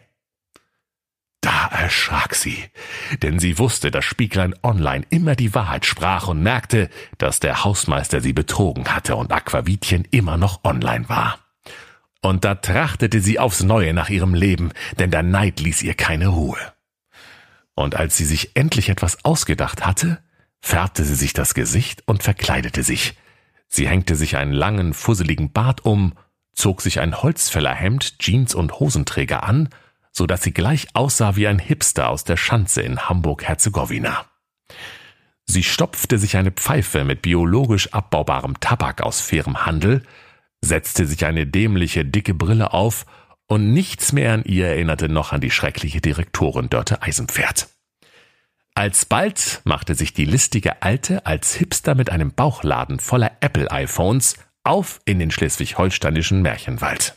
Da 1.41 1.67
erschrak 1.67 2.35
sie, 2.35 2.63
denn 3.21 3.37
sie 3.37 3.59
wusste, 3.59 3.91
dass 3.91 4.05
Spieglein 4.05 4.55
Online 4.63 5.05
immer 5.09 5.35
die 5.35 5.53
Wahrheit 5.53 5.85
sprach 5.85 6.29
und 6.29 6.41
merkte, 6.41 6.89
dass 7.17 7.41
der 7.41 7.65
Hausmeister 7.65 8.21
sie 8.21 8.31
betrogen 8.31 8.95
hatte 8.95 9.17
und 9.17 9.33
Aquavitchen 9.33 10.07
immer 10.09 10.37
noch 10.37 10.63
online 10.63 11.09
war. 11.09 11.42
Und 12.23 12.43
da 12.43 12.55
trachtete 12.55 13.21
sie 13.21 13.37
aufs 13.37 13.61
Neue 13.61 13.93
nach 13.93 14.09
ihrem 14.09 14.33
Leben, 14.33 14.71
denn 14.97 15.11
der 15.11 15.21
Neid 15.21 15.59
ließ 15.59 15.83
ihr 15.83 15.93
keine 15.93 16.29
Ruhe. 16.29 16.57
Und 17.75 17.95
als 17.95 18.17
sie 18.17 18.25
sich 18.25 18.55
endlich 18.55 18.89
etwas 18.89 19.23
ausgedacht 19.23 19.85
hatte, 19.85 20.23
färbte 20.59 21.03
sie 21.03 21.15
sich 21.15 21.33
das 21.33 21.53
Gesicht 21.53 22.01
und 22.07 22.23
verkleidete 22.23 22.81
sich. 22.81 23.15
Sie 23.67 23.87
hängte 23.87 24.15
sich 24.15 24.37
einen 24.37 24.53
langen, 24.53 24.95
fusseligen 24.95 25.51
Bart 25.51 25.85
um, 25.85 26.13
zog 26.53 26.81
sich 26.81 26.99
ein 26.99 27.21
Holzfällerhemd, 27.21 28.17
Jeans 28.17 28.55
und 28.55 28.79
Hosenträger 28.79 29.43
an 29.43 29.69
so 30.13 30.27
dass 30.27 30.43
sie 30.43 30.53
gleich 30.53 30.87
aussah 30.93 31.35
wie 31.35 31.47
ein 31.47 31.59
Hipster 31.59 32.09
aus 32.09 32.23
der 32.23 32.37
Schanze 32.37 32.83
in 32.83 33.09
Hamburg-Herzegowina. 33.09 34.25
Sie 35.45 35.63
stopfte 35.63 36.19
sich 36.19 36.37
eine 36.37 36.51
Pfeife 36.51 37.03
mit 37.03 37.21
biologisch 37.23 37.91
abbaubarem 37.91 38.59
Tabak 38.59 39.01
aus 39.01 39.19
fairem 39.19 39.65
Handel, 39.65 40.03
setzte 40.63 41.05
sich 41.05 41.25
eine 41.25 41.45
dämliche 41.45 42.05
dicke 42.05 42.33
Brille 42.33 42.73
auf 42.73 43.05
und 43.47 43.73
nichts 43.73 44.13
mehr 44.13 44.33
an 44.33 44.43
ihr 44.45 44.67
erinnerte 44.67 45.09
noch 45.09 45.33
an 45.33 45.41
die 45.41 45.51
schreckliche 45.51 46.01
Direktorin 46.01 46.69
Dörte 46.69 47.01
Eisenpferd. 47.01 47.67
Alsbald 48.73 49.61
machte 49.65 49.93
sich 49.93 50.13
die 50.13 50.25
listige 50.25 50.81
Alte 50.81 51.25
als 51.25 51.53
Hipster 51.53 51.93
mit 51.93 52.09
einem 52.09 52.31
Bauchladen 52.31 52.99
voller 52.99 53.31
Apple-iPhones 53.41 54.35
auf 54.63 55.01
in 55.05 55.19
den 55.19 55.29
schleswig-holsteinischen 55.29 56.41
Märchenwald. 56.41 57.15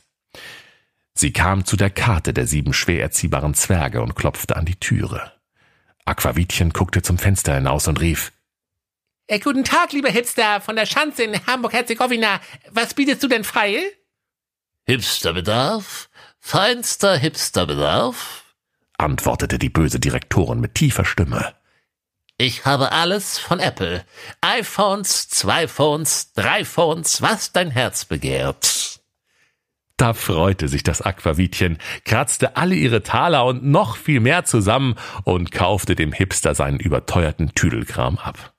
Sie 1.14 1.32
kam 1.32 1.64
zu 1.64 1.76
der 1.76 1.88
Karte 1.88 2.34
der 2.34 2.46
sieben 2.46 2.74
schwer 2.74 3.00
erziehbaren 3.00 3.54
Zwerge 3.54 4.02
und 4.02 4.16
klopfte 4.16 4.56
an 4.56 4.66
die 4.66 4.76
Türe. 4.76 5.32
Aquavitchen 6.04 6.70
guckte 6.70 7.00
zum 7.00 7.16
Fenster 7.16 7.54
hinaus 7.54 7.88
und 7.88 8.00
rief, 8.00 8.32
äh, 9.26 9.38
Guten 9.38 9.64
Tag, 9.64 9.92
lieber 9.92 10.10
Hipster 10.10 10.60
von 10.60 10.76
der 10.76 10.86
Schanze 10.86 11.24
in 11.24 11.46
Hamburg-Herzegowina. 11.46 12.40
Was 12.70 12.94
bietest 12.94 13.22
du 13.22 13.28
denn 13.28 13.44
frei? 13.44 13.82
Hipsterbedarf? 14.86 16.08
Feinster 16.38 17.16
Hipsterbedarf? 17.16 18.44
antwortete 18.98 19.58
die 19.58 19.68
böse 19.68 20.00
Direktorin 20.00 20.60
mit 20.60 20.74
tiefer 20.74 21.04
Stimme. 21.04 21.54
Ich 22.38 22.66
habe 22.66 22.92
alles 22.92 23.38
von 23.38 23.60
Apple. 23.60 24.04
iPhones, 24.42 25.28
zwei 25.28 25.68
Phones, 25.68 26.32
drei 26.32 26.64
Phones, 26.64 27.22
was 27.22 27.52
dein 27.52 27.70
Herz 27.70 28.04
begehrt. 28.04 29.00
Da 29.96 30.12
freute 30.12 30.68
sich 30.68 30.82
das 30.82 31.00
Aquavitchen, 31.00 31.78
kratzte 32.04 32.56
alle 32.56 32.74
ihre 32.74 33.02
Taler 33.02 33.46
und 33.46 33.64
noch 33.64 33.96
viel 33.96 34.20
mehr 34.20 34.44
zusammen 34.44 34.96
und 35.24 35.50
kaufte 35.50 35.94
dem 35.94 36.12
Hipster 36.12 36.54
seinen 36.54 36.78
überteuerten 36.78 37.54
Tüdelkram 37.54 38.18
ab. 38.18 38.55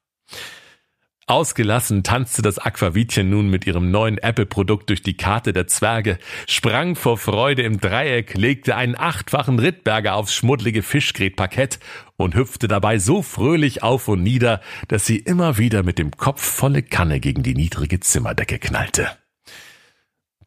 Ausgelassen 1.29 2.03
tanzte 2.03 2.41
das 2.41 2.57
Aquavitchen 2.57 3.29
nun 3.29 3.49
mit 3.49 3.67
ihrem 3.67 3.91
neuen 3.91 4.17
Apple-Produkt 4.17 4.89
durch 4.89 5.01
die 5.01 5.17
Karte 5.17 5.51
der 5.51 5.67
Zwerge, 5.67 6.19
sprang 6.47 6.95
vor 6.95 7.17
Freude 7.17 7.63
im 7.63 7.81
Dreieck, 7.81 8.35
legte 8.37 8.77
einen 8.77 8.97
achtfachen 8.97 9.59
Rittberger 9.59 10.15
aufs 10.15 10.33
schmuddlige 10.33 10.83
Fischgrätparkett 10.83 11.79
und 12.15 12.33
hüpfte 12.33 12.69
dabei 12.69 12.97
so 12.97 13.21
fröhlich 13.21 13.83
auf 13.83 14.07
und 14.07 14.23
nieder, 14.23 14.61
dass 14.87 15.05
sie 15.05 15.17
immer 15.17 15.57
wieder 15.57 15.83
mit 15.83 15.99
dem 15.99 16.11
Kopf 16.11 16.41
volle 16.41 16.81
Kanne 16.81 17.19
gegen 17.19 17.43
die 17.43 17.55
niedrige 17.55 17.99
Zimmerdecke 17.99 18.57
knallte. 18.57 19.09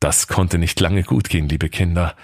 Das 0.01 0.29
konnte 0.29 0.57
nicht 0.57 0.81
lange 0.81 1.03
gut 1.03 1.29
gehen, 1.29 1.51
liebe 1.51 1.69
Kinder, 1.69 2.17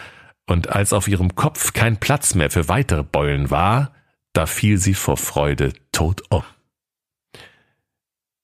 und 0.46 0.70
als 0.70 0.94
auf 0.94 1.08
ihrem 1.08 1.34
Kopf 1.34 1.74
kein 1.74 1.98
Platz 1.98 2.34
mehr 2.34 2.50
für 2.50 2.70
weitere 2.70 3.02
Beulen 3.02 3.50
war, 3.50 3.92
da 4.32 4.46
fiel 4.46 4.78
sie 4.78 4.94
vor 4.94 5.18
Freude 5.18 5.74
tot 5.92 6.22
um. 6.30 6.42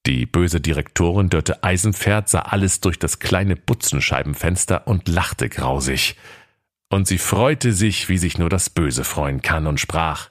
Die 0.05 0.25
böse 0.25 0.59
Direktorin 0.59 1.29
Dörte 1.29 1.63
Eisenpferd 1.63 2.27
sah 2.27 2.41
alles 2.41 2.81
durch 2.81 2.99
das 2.99 3.19
kleine 3.19 3.55
Butzenscheibenfenster 3.55 4.87
und 4.87 5.07
lachte 5.07 5.47
grausig. 5.47 6.17
Und 6.89 7.07
sie 7.07 7.17
freute 7.17 7.73
sich, 7.73 8.09
wie 8.09 8.17
sich 8.17 8.37
nur 8.37 8.49
das 8.49 8.69
Böse 8.69 9.03
freuen 9.03 9.41
kann, 9.41 9.65
und 9.65 9.79
sprach 9.79 10.29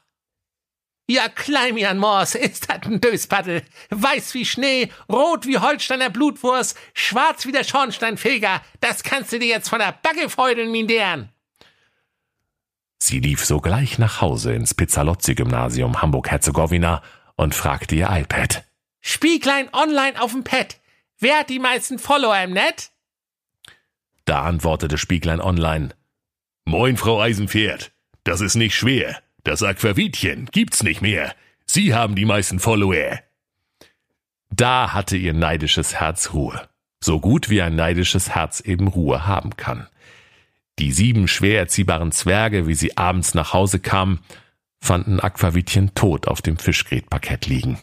ja, 1.13 1.29
Kleimian 1.29 1.99
Mors, 1.99 2.35
ist 2.35 2.71
das 2.71 2.83
ein 2.87 3.01
Döspaddel. 3.01 3.63
Weiß 3.91 4.35
wie 4.35 4.47
Schnee, 4.47 4.89
rot 5.11 5.47
wie 5.47 5.59
Holsteiner 5.59 6.11
Blutwurst, 6.11 6.79
schwarz 6.95 7.45
wie 7.47 7.53
der 7.53 7.65
Schornsteinfeger. 7.65 8.63
Das 8.81 9.03
kannst 9.03 9.33
du 9.33 9.39
dir 9.39 9.49
jetzt 9.49 9.69
von 9.69 9.81
der 9.81 9.93
Backe 9.93 10.31
feudeln, 10.31 10.71
min 10.71 10.87
deren. 10.87 11.29
Sie 12.99 13.19
lief 13.19 13.45
sogleich 13.45 13.99
nach 13.99 14.21
Hause 14.21 14.55
ins 14.55 14.75
Pizzalozzi-Gymnasium 14.75 16.01
Hamburg-Herzegowina 16.01 17.03
und 17.37 17.55
fragte 17.55 17.97
ihr 17.97 18.09
iPad. 18.11 18.65
Spieglein 19.03 19.69
online 19.73 20.21
auf 20.21 20.31
dem 20.31 20.45
Pad. 20.45 20.79
Wer 21.19 21.41
hat 21.41 21.51
die 21.51 21.59
meisten 21.59 21.99
Follower 21.99 22.41
im 22.43 22.53
Net? 22.53 22.91
Da 24.25 24.45
antwortete 24.45 24.97
Spieglein 24.97 25.41
online. 25.41 25.91
Moin, 26.65 26.97
Frau 26.97 27.21
Eisenpferd. 27.21 27.93
Das 28.25 28.41
ist 28.41 28.55
nicht 28.55 28.77
schwer. 28.77 29.21
Das 29.43 29.65
Aquavitchen 29.65 30.47
gibt's 30.47 30.85
nicht 30.85 31.03
mehr. 31.03 31.35
Sie 31.67 31.95
haben 31.95 32.15
die 32.15 32.25
meisten 32.25 32.61
Follower. 32.61 33.19
Da 34.51 34.93
hatte 34.93 35.17
ihr 35.17 35.33
neidisches 35.33 35.97
Herz 35.97 36.33
Ruhe. 36.33 36.69
So 37.01 37.19
gut 37.19 37.51
wie 37.51 37.61
ein 37.61 37.75
neidisches 37.75 38.31
Herz 38.31 38.61
eben 38.61 38.87
Ruhe 38.87 39.27
haben 39.27 39.57
kann. 39.57 39.89
Die 40.79 40.93
sieben 40.93 41.27
schwer 41.27 41.59
erziehbaren 41.59 42.13
Zwerge, 42.13 42.69
wie 42.69 42.75
sie 42.75 42.97
abends 42.97 43.35
nach 43.35 43.53
Hause 43.53 43.81
kamen, 43.81 44.21
fanden 44.81 45.19
Aquavitchen 45.19 45.95
tot 45.95 46.29
auf 46.29 46.41
dem 46.41 46.57
Fischgrätparkett 46.57 47.47
liegen. 47.47 47.81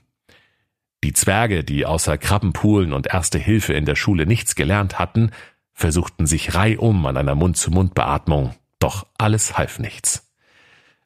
Die 1.04 1.14
Zwerge, 1.14 1.64
die 1.64 1.86
außer 1.86 2.18
Krabbenpoolen 2.18 2.94
und 2.94 3.08
Erste 3.08 3.40
Hilfe 3.40 3.74
in 3.74 3.86
der 3.86 3.96
Schule 3.96 4.26
nichts 4.26 4.56
gelernt 4.56 5.00
hatten, 5.00 5.32
versuchten 5.74 6.28
sich 6.28 6.56
reihum 6.56 7.06
an 7.06 7.16
einer 7.16 7.36
Mund-zu-Mund-Beatmung, 7.36 8.54
doch 8.80 9.08
alles 9.18 9.58
half 9.58 9.80
nichts. 9.80 10.30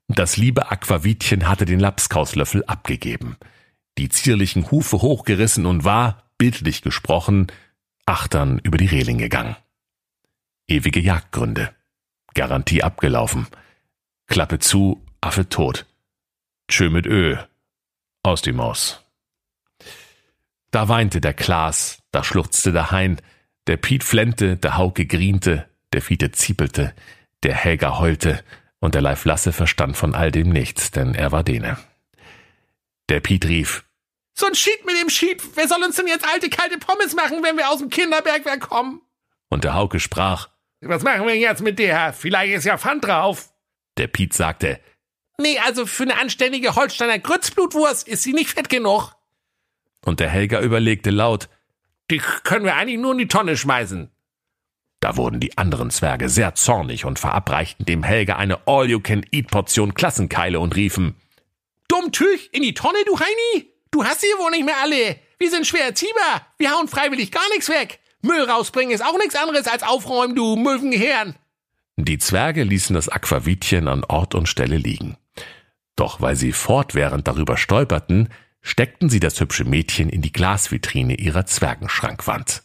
Das 0.08 0.36
liebe 0.36 0.72
Aquavitchen 0.72 1.48
hatte 1.48 1.66
den 1.66 1.80
Lapskauslöffel 1.80 2.66
abgegeben, 2.66 3.38
die 3.98 4.10
zierlichen 4.10 4.72
Hufe 4.72 5.02
hochgerissen 5.02 5.66
und 5.66 5.84
war, 5.84 6.24
bildlich 6.38 6.82
gesprochen, 6.82 7.48
achtern 8.06 8.60
über 8.64 8.78
die 8.78 8.88
Reling 8.88 9.18
gegangen. 9.20 9.56
Ewige 10.68 11.00
Jagdgründe. 11.00 11.74
Garantie 12.34 12.84
abgelaufen. 12.84 13.48
Klappe 14.28 14.60
zu, 14.60 15.06
Affe 15.22 15.48
tot. 15.50 15.86
Tschö 16.68 16.90
mit 16.90 17.06
Ö. 17.06 17.38
Aus 18.24 18.42
die 18.42 18.54
Maus. 18.54 19.03
Da 20.74 20.90
weinte 20.90 21.22
der 21.22 21.36
Klaas, 21.36 22.00
da 22.12 22.24
schluchzte 22.24 22.72
der 22.72 22.90
Hein, 22.90 23.22
der 23.68 23.78
Piet 23.78 24.04
flennte, 24.04 24.58
der 24.58 24.76
Hauke 24.76 25.06
griente, 25.06 25.70
der 25.94 26.02
Fiete 26.02 26.32
ziepelte, 26.32 26.96
der 27.44 27.54
Helga 27.54 28.00
heulte 28.00 28.44
und 28.80 28.96
der 28.96 29.04
Leif 29.04 29.24
Lasse 29.24 29.54
verstand 29.54 29.96
von 29.96 30.16
all 30.16 30.32
dem 30.32 30.50
nichts, 30.50 30.90
denn 30.90 31.14
er 31.14 31.32
war 31.32 31.44
Dene. 31.44 31.78
Der 33.08 33.20
Piet 33.20 33.46
rief, 33.46 33.86
So 34.34 34.48
ein 34.48 34.56
Schied 34.56 34.84
mit 34.88 35.00
dem 35.00 35.10
Schied. 35.12 35.44
Wer 35.56 35.68
soll 35.68 35.84
uns 35.84 35.96
denn 35.96 36.08
jetzt 36.08 36.28
alte 36.28 36.50
kalte 36.50 36.80
Pommes 36.80 37.14
machen, 37.14 37.44
wenn 37.44 37.56
wir 37.56 37.70
aus 37.70 37.78
dem 37.78 37.92
Kinderbergwerk 37.92 38.62
kommen? 38.62 39.00
und 39.50 39.64
der 39.64 39.76
Hauke 39.76 40.00
sprach, 40.00 40.50
Was 40.82 41.04
machen 41.04 41.28
wir 41.28 41.38
jetzt 41.38 41.62
mit 41.62 41.78
der? 41.78 42.14
Vielleicht 42.14 42.52
ist 42.56 42.64
ja 42.66 42.80
Pfand 42.80 43.06
drauf. 43.06 43.52
der 43.98 44.08
Piet 44.08 44.34
sagte, 44.34 44.80
Nee, 45.40 45.60
also 45.60 45.86
für 45.86 46.02
eine 46.02 46.20
anständige 46.20 46.76
Holsteiner 46.76 47.20
Grützblutwurst 47.20 48.08
ist 48.08 48.24
sie 48.24 48.34
nicht 48.34 48.50
fett 48.50 48.70
genug. 48.70 49.14
Und 50.06 50.20
der 50.20 50.30
Helga 50.30 50.62
überlegte 50.62 51.10
laut, 51.10 51.50
Die 52.12 52.22
können 52.44 52.66
wir 52.66 52.76
eigentlich 52.76 53.00
nur 53.00 53.14
in 53.14 53.18
die 53.18 53.28
Tonne 53.28 53.58
schmeißen. 53.58 54.10
Da 55.00 55.18
wurden 55.18 55.40
die 55.40 55.58
anderen 55.58 55.90
Zwerge 55.90 56.30
sehr 56.30 56.56
zornig 56.56 57.06
und 57.06 57.20
verabreichten 57.20 57.86
dem 57.86 58.04
Helga 58.04 58.38
eine 58.38 58.68
All-You-Can-Eat-Portion 58.68 59.94
Klassenkeile 59.94 60.60
und 60.60 60.76
riefen, 60.76 61.16
Dummtüch, 61.94 62.50
in 62.52 62.64
die 62.64 62.74
Tonne, 62.74 62.98
du 63.06 63.20
Heini? 63.20 63.68
Du 63.92 64.04
hast 64.04 64.22
sie 64.22 64.28
wohl 64.40 64.50
nicht 64.52 64.66
mehr 64.66 64.78
alle. 64.82 65.18
Wir 65.38 65.52
sind 65.52 65.68
schwer 65.68 65.86
erziehbar. 65.86 66.48
Wir 66.58 66.72
hauen 66.72 66.88
freiwillig 66.88 67.32
gar 67.32 67.48
nichts 67.50 67.70
weg. 67.70 68.00
Müll 68.22 68.42
rausbringen 68.42 68.96
ist 68.96 69.06
auch 69.06 69.18
nichts 69.18 69.36
anderes 69.36 69.68
als 69.68 69.84
aufräumen, 69.84 70.36
du 70.36 70.56
Möwengehirn. 70.56 71.36
Die 71.98 72.18
Zwerge 72.18 72.64
ließen 72.64 72.96
das 72.96 73.10
Aquavitchen 73.10 73.88
an 73.88 74.04
Ort 74.06 74.34
und 74.34 74.50
Stelle 74.50 74.78
liegen. 74.78 75.18
Doch 75.96 76.22
weil 76.22 76.36
sie 76.36 76.52
fortwährend 76.52 77.28
darüber 77.28 77.58
stolperten, 77.58 78.30
steckten 78.64 79.10
sie 79.10 79.20
das 79.20 79.40
hübsche 79.40 79.66
Mädchen 79.66 80.10
in 80.10 80.22
die 80.24 80.32
Glasvitrine 80.32 81.16
ihrer 81.16 81.46
Zwergenschrankwand. 81.46 82.64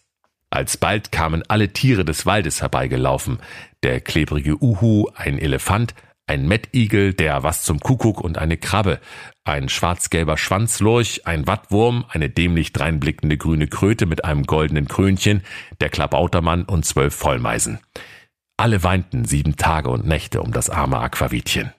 Alsbald 0.48 1.12
kamen 1.12 1.42
alle 1.48 1.74
Tiere 1.74 2.06
des 2.06 2.24
Waldes 2.24 2.62
herbeigelaufen, 2.62 3.38
der 3.82 4.00
klebrige 4.00 4.62
Uhu, 4.62 5.08
ein 5.14 5.38
Elefant, 5.38 5.94
ein 6.26 6.46
Mettigel, 6.46 7.12
der 7.12 7.42
was 7.42 7.64
zum 7.64 7.80
Kuckuck 7.80 8.20
und 8.20 8.38
eine 8.38 8.56
Krabbe, 8.56 9.00
ein 9.44 9.68
schwarz-gelber 9.68 10.36
Schwanzlurch, 10.36 11.26
ein 11.26 11.46
Wattwurm, 11.46 12.04
eine 12.08 12.30
dämlich 12.30 12.72
dreinblickende 12.72 13.36
grüne 13.36 13.66
Kröte 13.66 14.06
mit 14.06 14.24
einem 14.24 14.44
goldenen 14.44 14.88
Krönchen, 14.88 15.42
der 15.80 15.88
Klabautermann 15.88 16.64
und 16.64 16.84
zwölf 16.84 17.14
Vollmeisen. 17.14 17.80
Alle 18.56 18.82
weinten 18.82 19.24
sieben 19.24 19.56
Tage 19.56 19.90
und 19.90 20.06
Nächte 20.06 20.42
um 20.42 20.52
das 20.52 20.70
arme 20.70 20.98
Aquavitchen. 20.98 21.72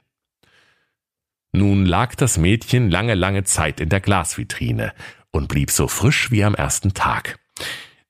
Nun 1.52 1.86
lag 1.86 2.16
das 2.16 2.38
Mädchen 2.38 2.92
lange, 2.92 3.16
lange 3.16 3.44
Zeit 3.44 3.80
in 3.80 3.90
der 3.90 4.02
Glasvitrine 4.02 4.94
und 5.32 5.48
blieb 5.48 5.72
so 5.72 5.88
frisch 5.88 6.32
wie 6.32 6.44
am 6.44 6.56
ersten 6.56 6.94
Tag. 6.94 7.40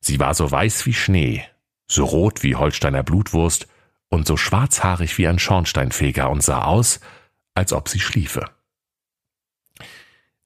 Sie 0.02 0.20
war 0.20 0.34
so 0.34 0.50
weiß 0.50 0.86
wie 0.86 0.94
Schnee, 0.94 1.44
so 1.88 2.06
rot 2.06 2.44
wie 2.44 2.56
Holsteiner 2.56 3.04
Blutwurst 3.04 3.68
und 4.10 4.28
so 4.28 4.38
schwarzhaarig 4.38 5.18
wie 5.18 5.28
ein 5.28 5.40
Schornsteinfeger 5.40 6.30
und 6.30 6.44
sah 6.44 6.64
aus, 6.64 7.00
als 7.54 7.74
ob 7.74 7.90
sie 7.90 8.00
schliefe. 8.00 8.46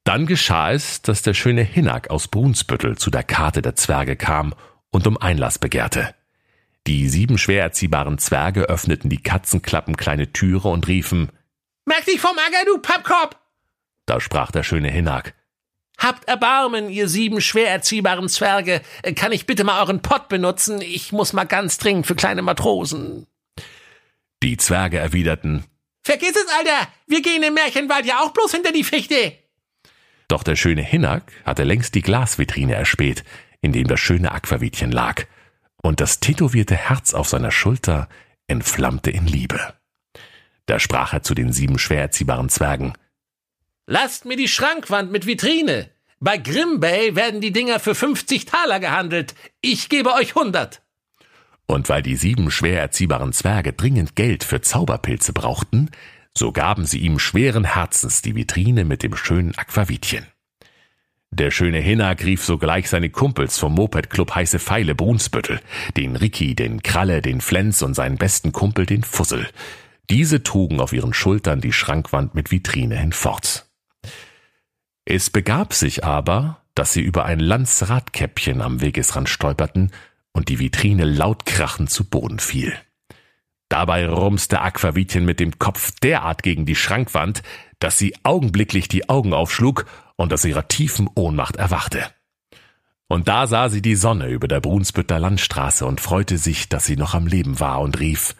Dann 0.03 0.25
geschah 0.25 0.71
es, 0.71 1.01
dass 1.01 1.21
der 1.21 1.33
schöne 1.33 1.63
Hinnack 1.63 2.09
aus 2.09 2.27
Brunsbüttel 2.27 2.97
zu 2.97 3.09
der 3.09 3.23
Karte 3.23 3.61
der 3.61 3.75
Zwerge 3.75 4.15
kam 4.15 4.53
und 4.91 5.07
um 5.07 5.17
Einlass 5.17 5.59
begehrte. 5.59 6.13
Die 6.85 7.07
sieben 7.07 7.37
schwer 7.37 7.63
erziehbaren 7.63 8.17
Zwerge 8.17 8.63
öffneten 8.63 9.09
die 9.09 9.23
Katzenklappen 9.23 9.95
kleine 9.95 10.33
Türe 10.33 10.67
und 10.67 10.87
riefen, 10.89 11.29
Merk 11.85 12.05
dich 12.05 12.19
vom 12.21 12.37
Acker, 12.37 12.65
du 12.65 12.77
Pappkorb. 12.79 13.39
da 14.05 14.19
sprach 14.19 14.51
der 14.51 14.63
schöne 14.63 14.89
Hinnack, 14.89 15.33
Habt 15.97 16.27
Erbarmen, 16.27 16.89
ihr 16.89 17.07
sieben 17.07 17.39
schwer 17.39 17.69
erziehbaren 17.69 18.27
Zwerge. 18.27 18.81
Kann 19.15 19.31
ich 19.31 19.45
bitte 19.45 19.63
mal 19.63 19.79
euren 19.81 20.01
Pott 20.01 20.27
benutzen? 20.27 20.81
Ich 20.81 21.11
muss 21.11 21.33
mal 21.33 21.45
ganz 21.45 21.77
dringend 21.77 22.07
für 22.07 22.15
kleine 22.15 22.41
Matrosen. 22.41 23.27
die 24.41 24.57
Zwerge 24.57 24.97
erwiderten, 24.97 25.63
Vergiss 26.05 26.35
es, 26.35 26.47
Alter. 26.57 26.87
Wir 27.07 27.21
gehen 27.21 27.43
im 27.43 27.53
Märchenwald 27.53 28.05
ja 28.05 28.19
auch 28.19 28.31
bloß 28.31 28.51
hinter 28.51 28.73
die 28.73 28.83
Fichte. 28.83 29.33
Doch 30.27 30.43
der 30.43 30.57
schöne 30.57 30.81
Hinnack 30.81 31.31
hatte 31.45 31.63
längst 31.63 31.95
die 31.95 32.01
Glasvitrine 32.01 32.75
erspäht, 32.75 33.23
in 33.61 33.71
dem 33.71 33.87
das 33.87 34.01
schöne 34.01 34.33
Aquavitchen 34.33 34.91
lag, 34.91 35.23
und 35.81 36.01
das 36.01 36.19
tätowierte 36.19 36.75
Herz 36.75 37.13
auf 37.13 37.29
seiner 37.29 37.51
Schulter 37.51 38.09
entflammte 38.47 39.11
in 39.11 39.27
Liebe. 39.27 39.73
Da 40.65 40.79
sprach 40.79 41.13
er 41.13 41.23
zu 41.23 41.33
den 41.35 41.51
sieben 41.51 41.77
schwer 41.79 42.01
erziehbaren 42.01 42.49
Zwergen, 42.49 42.93
Lasst 43.85 44.23
mir 44.23 44.37
die 44.37 44.47
Schrankwand 44.47 45.11
mit 45.11 45.25
Vitrine. 45.25 45.89
Bei 46.21 46.37
Grimbay 46.37 47.17
werden 47.17 47.41
die 47.41 47.51
Dinger 47.51 47.79
für 47.79 47.95
50 47.95 48.45
Taler 48.45 48.79
gehandelt. 48.79 49.35
Ich 49.59 49.89
gebe 49.89 50.13
euch 50.13 50.37
100. 50.37 50.81
und 51.65 51.89
weil 51.89 52.01
die 52.01 52.15
sieben 52.15 52.49
schwer 52.49 52.79
erziehbaren 52.79 53.33
Zwerge 53.33 53.73
dringend 53.73 54.15
Geld 54.15 54.43
für 54.43 54.61
Zauberpilze 54.61 55.33
brauchten, 55.33 55.89
so 56.35 56.51
gaben 56.51 56.85
sie 56.85 56.99
ihm 56.99 57.19
schweren 57.19 57.63
Herzens 57.65 58.21
die 58.21 58.35
Vitrine 58.35 58.85
mit 58.85 59.03
dem 59.03 59.15
schönen 59.15 59.53
Aquavitchen. 59.57 60.25
Der 61.31 61.51
schöne 61.51 61.79
Hinnack 61.79 62.23
rief 62.23 62.43
sogleich 62.43 62.89
seine 62.89 63.09
Kumpels 63.09 63.57
vom 63.57 63.73
Moped-Club 63.73 64.35
Heiße 64.35 64.59
Pfeile 64.59 64.93
Brunsbüttel, 64.93 65.59
den 65.97 66.15
Ricky, 66.15 66.53
den 66.55 66.83
Kralle, 66.83 67.21
den 67.21 67.41
Flenz 67.41 67.81
und 67.81 67.95
seinen 67.95 68.17
besten 68.17 68.51
Kumpel, 68.51 68.85
den 68.85 69.03
Fussel. 69.03 69.49
Diese 70.09 70.43
trugen 70.43 70.79
auf 70.79 70.93
ihren 70.93 71.13
Schultern 71.13 71.61
die 71.61 71.73
Schrankwand 71.73 72.35
mit 72.35 72.51
Vitrine 72.51 72.97
hinfort. 72.97 73.67
Es 75.05 75.29
begab 75.29 75.73
sich 75.73 76.03
aber, 76.03 76.61
dass 76.75 76.93
sie 76.93 77.01
über 77.01 77.25
ein 77.25 77.39
Lanzradkäppchen 77.39 78.61
am 78.61 78.81
Wegesrand 78.81 79.29
stolperten 79.29 79.91
und 80.33 80.49
die 80.49 80.59
Vitrine 80.59 81.05
laut 81.05 81.45
krachend 81.45 81.89
zu 81.89 82.05
Boden 82.09 82.39
fiel. 82.39 82.73
Dabei 83.69 84.07
rumste 84.07 84.61
Aquavitchen 84.61 85.25
mit 85.25 85.39
dem 85.39 85.57
Kopf 85.57 85.91
derart 86.01 86.43
gegen 86.43 86.65
die 86.65 86.75
Schrankwand, 86.75 87.41
dass 87.79 87.97
sie 87.97 88.15
augenblicklich 88.23 88.87
die 88.87 89.09
Augen 89.09 89.33
aufschlug 89.33 89.85
und 90.15 90.31
aus 90.33 90.45
ihrer 90.45 90.67
tiefen 90.67 91.09
Ohnmacht 91.15 91.55
erwachte. 91.55 92.05
Und 93.07 93.27
da 93.27 93.47
sah 93.47 93.69
sie 93.69 93.81
die 93.81 93.95
Sonne 93.95 94.29
über 94.29 94.47
der 94.47 94.59
Brunsbütter 94.59 95.19
Landstraße 95.19 95.85
und 95.85 96.01
freute 96.01 96.37
sich, 96.37 96.69
dass 96.69 96.85
sie 96.85 96.97
noch 96.97 97.13
am 97.13 97.27
Leben 97.27 97.59
war 97.59 97.81
und 97.81 97.99
rief 97.99 98.35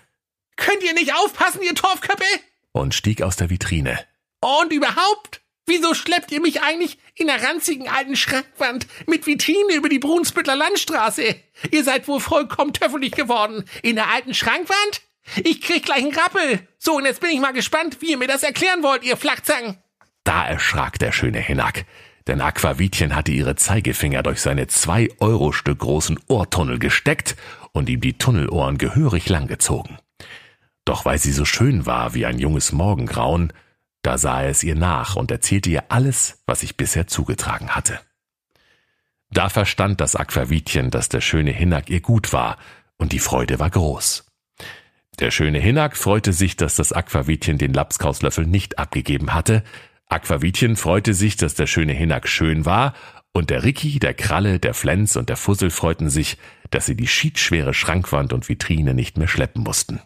Könnt 0.56 0.84
ihr 0.84 0.94
nicht 0.94 1.13
aufpassen, 1.13 1.62
ihr 1.63 1.76
Torfköppe? 1.76 2.26
und 2.74 2.94
stieg 2.94 3.22
aus 3.22 3.36
der 3.36 3.50
Vitrine. 3.50 4.00
Und 4.42 4.74
überhaupt? 4.74 5.42
Wieso 5.66 5.94
schleppt 5.94 6.32
ihr 6.32 6.42
mich 6.42 6.62
eigentlich 6.62 6.98
in 7.16 7.28
der 7.28 7.42
ranzigen 7.42 7.88
alten 7.88 8.18
Schrankwand 8.18 8.88
mit 9.08 9.26
Vitrine 9.28 9.76
über 9.76 9.88
die 9.88 10.00
Brunsbüttler 10.00 10.58
Landstraße? 10.58 11.36
Ihr 11.72 11.84
seid 11.86 12.08
wohl 12.10 12.20
vollkommen 12.20 12.74
töffelig 12.74 13.13
geworden. 13.13 13.63
In 13.82 13.96
der 13.96 14.10
alten 14.10 14.34
Schrankwand? 14.34 15.02
Ich 15.44 15.62
krieg 15.62 15.86
gleich 15.86 16.04
einen 16.04 16.13
Rappel. 16.13 16.68
So, 16.80 16.96
und 16.98 17.06
jetzt 17.06 17.22
bin 17.22 17.30
ich 17.30 17.39
mal 17.39 17.54
gespannt, 17.54 17.98
wie 18.02 18.12
ihr 18.12 18.18
mir 18.18 18.28
das 18.28 18.44
erklären 18.44 18.84
wollt, 18.84 19.04
ihr 19.04 19.16
Flachzangen. 19.16 19.78
Da 20.26 20.46
erschrak 20.46 21.00
der 21.00 21.13
schöne 21.13 21.39
Hinnack, 21.39 21.86
denn 22.28 22.42
Aquavitchen 22.42 23.16
hatte 23.16 23.32
ihre 23.32 23.56
Zeigefinger 23.56 24.24
durch 24.24 24.42
seine 24.42 24.68
zwei 24.68 25.08
Euro 25.20 25.54
Stück 25.54 25.80
großen 25.80 26.20
Ohrtunnel 26.28 26.80
gesteckt 26.80 27.38
und 27.72 27.88
ihm 27.88 28.02
die 28.02 28.18
Tunnelohren 28.18 28.78
gehörig 28.78 29.30
langgezogen. 29.30 29.98
Doch 30.86 31.06
weil 31.06 31.17
sie 31.17 31.32
so 31.32 31.46
schön 31.46 31.86
war 31.86 32.13
wie 32.13 32.26
ein 32.26 32.39
junges 32.39 32.72
Morgengrauen, 32.72 33.54
da 34.02 34.17
sah 34.17 34.41
er 34.41 34.50
es 34.50 34.63
ihr 34.63 34.76
nach 34.76 35.15
und 35.15 35.32
erzählte 35.32 35.69
ihr 35.69 35.86
alles, 35.89 36.43
was 36.46 36.60
sich 36.60 36.76
bisher 36.76 37.08
zugetragen 37.08 37.69
hatte. 37.69 38.00
Da 39.32 39.50
verstand 39.50 40.02
das 40.02 40.15
Aquavitchen, 40.15 40.91
dass 40.91 41.10
der 41.10 41.22
schöne 41.22 41.52
Hinnack 41.52 41.89
ihr 41.89 42.02
gut 42.02 42.34
war, 42.34 42.58
und 42.98 43.12
die 43.12 43.19
Freude 43.19 43.60
war 43.60 43.69
groß. 43.69 44.26
Der 45.19 45.32
schöne 45.32 45.60
Hinnack 45.60 45.98
freute 45.98 46.34
sich, 46.34 46.58
dass 46.58 46.76
das 46.76 46.91
Aquavitchen 46.91 47.58
den 47.58 47.74
Lapskauslöffel 47.74 48.46
nicht 48.46 48.78
abgegeben 48.78 49.34
hatte. 49.34 49.63
Aquavitchen 50.08 50.76
freute 50.76 51.13
sich, 51.13 51.36
dass 51.36 51.56
der 51.56 51.67
schöne 51.67 51.93
Hinnack 51.93 52.28
schön 52.28 52.65
war. 52.65 52.93
Und 53.32 53.50
der 53.50 53.63
Ricky, 53.63 53.98
der 53.98 54.13
Kralle, 54.13 54.60
der 54.60 54.74
Flenz 54.76 55.15
und 55.15 55.30
der 55.30 55.38
Fussel 55.38 55.72
freuten 55.72 56.10
sich, 56.10 56.38
dass 56.69 56.86
sie 56.86 56.96
die 56.96 57.08
schiedschwere 57.08 57.74
Schrankwand 57.74 58.34
und 58.34 58.48
Vitrine 58.48 58.93
nicht 58.93 59.17
mehr 59.17 59.28
schleppen 59.28 59.63
mussten. 59.63 60.02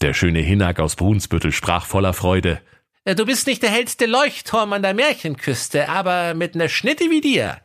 Der 0.00 0.14
schöne 0.14 0.40
Hinnack 0.40 0.78
aus 0.80 0.96
Brunsbüttel 0.96 1.52
sprach 1.52 1.86
voller 1.86 2.12
Freude. 2.12 2.60
Äh, 3.04 3.14
Du 3.14 3.26
bist 3.26 3.46
nicht 3.46 3.62
der 3.62 3.70
hellste 3.70 4.06
Leuchtturm 4.06 4.72
an 4.72 4.82
der 4.82 4.94
Märchenküste, 4.94 5.88
aber 5.88 6.34
mit 6.34 6.54
ner 6.54 6.68
Schnitte 6.68 7.10
wie 7.10 7.20
dir 7.20 7.60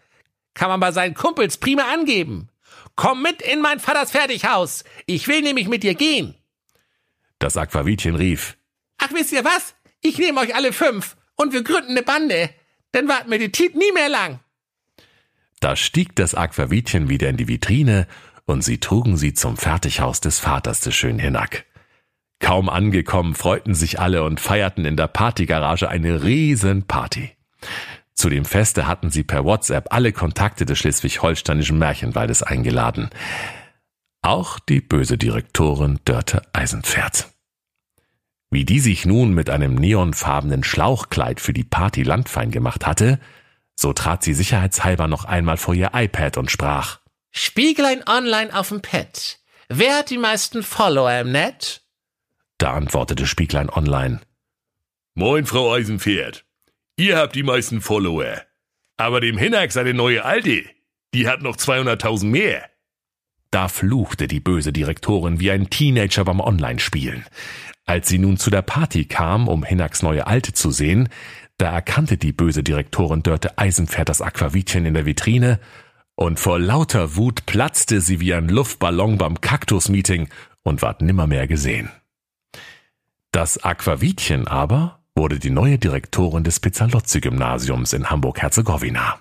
kann 0.53 0.69
man 0.69 0.79
bei 0.79 0.91
seinen 0.91 1.15
Kumpels 1.15 1.57
prima 1.57 1.83
angeben. 1.93 2.49
Komm 2.95 3.21
mit 3.21 3.41
in 3.41 3.61
mein 3.61 3.79
Vaters 3.79 4.11
Fertighaus. 4.11 4.83
Ich 5.05 5.27
will 5.27 5.41
nämlich 5.41 5.67
mit 5.67 5.83
dir 5.83 5.95
gehen. 5.95 6.35
Das 7.39 7.57
Aquavitchen 7.57 8.15
rief. 8.15 8.55
Ach, 8.99 9.11
wisst 9.13 9.31
ihr 9.31 9.43
was? 9.43 9.75
Ich 10.01 10.17
nehme 10.17 10.39
euch 10.39 10.55
alle 10.55 10.73
fünf 10.73 11.17
und 11.35 11.53
wir 11.53 11.63
gründen 11.63 11.91
eine 11.91 12.03
Bande. 12.03 12.49
Dann 12.91 13.07
warten 13.07 13.31
wir 13.31 13.39
die 13.39 13.51
Tit 13.51 13.75
nie 13.75 13.91
mehr 13.93 14.09
lang. 14.09 14.39
Da 15.59 15.75
stieg 15.75 16.15
das 16.15 16.35
Aquavitchen 16.35 17.09
wieder 17.09 17.29
in 17.29 17.37
die 17.37 17.47
Vitrine 17.47 18.07
und 18.45 18.61
sie 18.63 18.79
trugen 18.79 19.17
sie 19.17 19.33
zum 19.33 19.57
Fertighaus 19.57 20.21
des 20.21 20.39
Vaters 20.39 20.81
des 20.81 20.93
schönen 20.93 21.19
Hinnack. 21.19 21.65
Kaum 22.43 22.67
angekommen, 22.67 23.35
freuten 23.35 23.73
sich 23.73 24.01
alle 24.01 24.25
und 24.25 24.41
feierten 24.41 24.83
in 24.83 24.97
der 24.97 25.07
Partygarage 25.07 25.87
eine 25.87 26.23
Riesenparty. 26.23 27.31
Zu 28.15 28.29
dem 28.29 28.43
Feste 28.43 28.85
hatten 28.85 29.09
sie 29.09 29.23
per 29.23 29.45
WhatsApp 29.45 29.93
alle 29.93 30.11
Kontakte 30.11 30.65
des 30.65 30.77
schleswig-holsteinischen 30.77 31.79
Märchenwaldes 31.79 32.43
eingeladen. 32.43 33.09
Auch 34.21 34.59
die 34.59 34.81
böse 34.81 35.17
Direktorin 35.17 36.01
Dörte 36.03 36.41
Eisenpferd. 36.51 37.29
Wie 38.51 38.65
die 38.65 38.81
sich 38.81 39.05
nun 39.05 39.33
mit 39.33 39.49
einem 39.49 39.75
neonfarbenen 39.75 40.65
Schlauchkleid 40.65 41.39
für 41.39 41.53
die 41.53 41.63
Party 41.63 42.03
landfein 42.03 42.51
gemacht 42.51 42.85
hatte, 42.85 43.21
so 43.73 43.93
trat 43.93 44.21
sie 44.21 44.33
sicherheitshalber 44.33 45.07
noch 45.07 45.23
einmal 45.23 45.55
vor 45.55 45.75
ihr 45.75 45.91
iPad 45.93 46.37
und 46.37 46.51
sprach 46.51 46.99
Spieglein 47.31 48.03
online 48.05 48.53
auf 48.53 48.67
dem 48.67 48.81
Pad. 48.81 49.39
Wer 49.69 49.99
hat 49.99 50.09
die 50.09 50.17
meisten 50.17 50.61
Follower 50.61 51.21
im 51.21 51.31
Net? 51.31 51.82
Da 52.63 52.75
antwortete 52.75 53.27
Spieglein 53.27 53.69
online. 53.69 54.21
Moin, 55.15 55.45
Frau 55.45 55.73
Eisenpferd. 55.73 56.45
Ihr 56.95 57.17
habt 57.17 57.35
die 57.35 57.43
meisten 57.43 57.81
Follower. 57.81 58.41
Aber 58.95 59.19
dem 59.19 59.37
Hinak 59.37 59.73
seine 59.73 59.93
neue 59.93 60.23
Alte, 60.23 60.63
die 61.13 61.27
hat 61.27 61.41
noch 61.41 61.57
200.000 61.57 62.23
mehr. 62.23 62.63
Da 63.51 63.67
fluchte 63.67 64.29
die 64.29 64.39
böse 64.39 64.71
Direktorin 64.71 65.41
wie 65.41 65.51
ein 65.51 65.71
Teenager 65.71 66.23
beim 66.23 66.39
Online-Spielen. 66.39 67.25
Als 67.83 68.07
sie 68.07 68.17
nun 68.17 68.37
zu 68.37 68.49
der 68.49 68.61
Party 68.61 69.03
kam, 69.03 69.49
um 69.49 69.65
Hinaks 69.65 70.01
neue 70.01 70.25
Alte 70.25 70.53
zu 70.53 70.71
sehen, 70.71 71.09
da 71.57 71.69
erkannte 71.69 72.15
die 72.15 72.31
böse 72.31 72.63
Direktorin 72.63 73.23
Dörte 73.23 73.57
Eisenpferd 73.57 74.07
das 74.07 74.21
Aquavitchen 74.21 74.85
in 74.85 74.93
der 74.93 75.05
Vitrine 75.05 75.59
und 76.15 76.39
vor 76.39 76.59
lauter 76.59 77.17
Wut 77.17 77.45
platzte 77.45 77.99
sie 77.99 78.21
wie 78.21 78.33
ein 78.33 78.47
Luftballon 78.47 79.17
beim 79.17 79.41
Kaktus-Meeting 79.41 80.29
und 80.61 80.81
ward 80.81 81.01
nimmermehr 81.01 81.45
gesehen. 81.45 81.91
Das 83.33 83.57
Aquavitchen 83.63 84.47
aber 84.47 85.03
wurde 85.15 85.39
die 85.39 85.49
neue 85.49 85.79
Direktorin 85.79 86.43
des 86.43 86.59
Pizzalozzi-Gymnasiums 86.59 87.93
in 87.93 88.11
Hamburg-Herzegowina. 88.11 89.19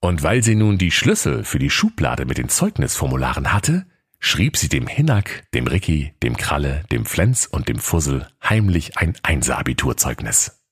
Und 0.00 0.22
weil 0.22 0.42
sie 0.42 0.54
nun 0.54 0.78
die 0.78 0.90
Schlüssel 0.90 1.44
für 1.44 1.58
die 1.58 1.68
Schublade 1.68 2.24
mit 2.24 2.38
den 2.38 2.48
Zeugnisformularen 2.48 3.52
hatte, 3.52 3.84
schrieb 4.18 4.56
sie 4.56 4.70
dem 4.70 4.86
Hinnack, 4.86 5.44
dem 5.52 5.66
Ricky, 5.66 6.14
dem 6.22 6.38
Kralle, 6.38 6.84
dem 6.90 7.04
Flenz 7.04 7.44
und 7.44 7.68
dem 7.68 7.78
Fussel 7.78 8.26
heimlich 8.42 8.96
ein 8.96 9.14
Einser-Abiturzeugnis. 9.22 10.62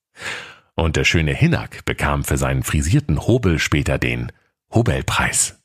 Und 0.74 0.96
der 0.96 1.04
schöne 1.04 1.34
Hinnack 1.34 1.84
bekam 1.84 2.24
für 2.24 2.38
seinen 2.38 2.62
frisierten 2.62 3.20
Hobel 3.26 3.58
später 3.58 3.98
den 3.98 4.32
Hobelpreis. 4.72 5.62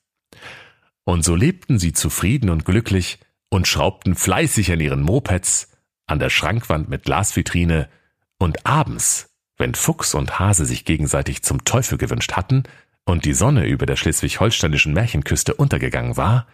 Und 1.05 1.23
so 1.23 1.35
lebten 1.35 1.79
sie 1.79 1.93
zufrieden 1.93 2.49
und 2.49 2.65
glücklich 2.65 3.19
und 3.49 3.65
schraubten 3.65 4.13
fleißig 4.13 4.73
an 4.73 4.81
ihren 4.81 5.01
Mopeds, 5.03 5.70
an 6.11 6.19
der 6.19 6.29
Schrankwand 6.29 6.89
mit 6.89 7.03
Glasvitrine 7.03 7.89
und 8.37 8.65
abends, 8.65 9.29
wenn 9.57 9.75
Fuchs 9.75 10.13
und 10.13 10.39
Hase 10.39 10.65
sich 10.65 10.85
gegenseitig 10.85 11.41
zum 11.41 11.63
Teufel 11.63 11.97
gewünscht 11.97 12.33
hatten 12.33 12.63
und 13.05 13.25
die 13.25 13.33
Sonne 13.33 13.65
über 13.65 13.85
der 13.85 13.95
schleswig-holsteinischen 13.95 14.93
Märchenküste 14.93 15.53
untergegangen 15.53 16.17
war, 16.17 16.47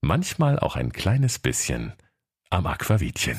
manchmal 0.00 0.58
auch 0.58 0.76
ein 0.76 0.92
kleines 0.92 1.38
bisschen 1.38 1.92
am 2.50 2.66
Aquavitchen. 2.66 3.38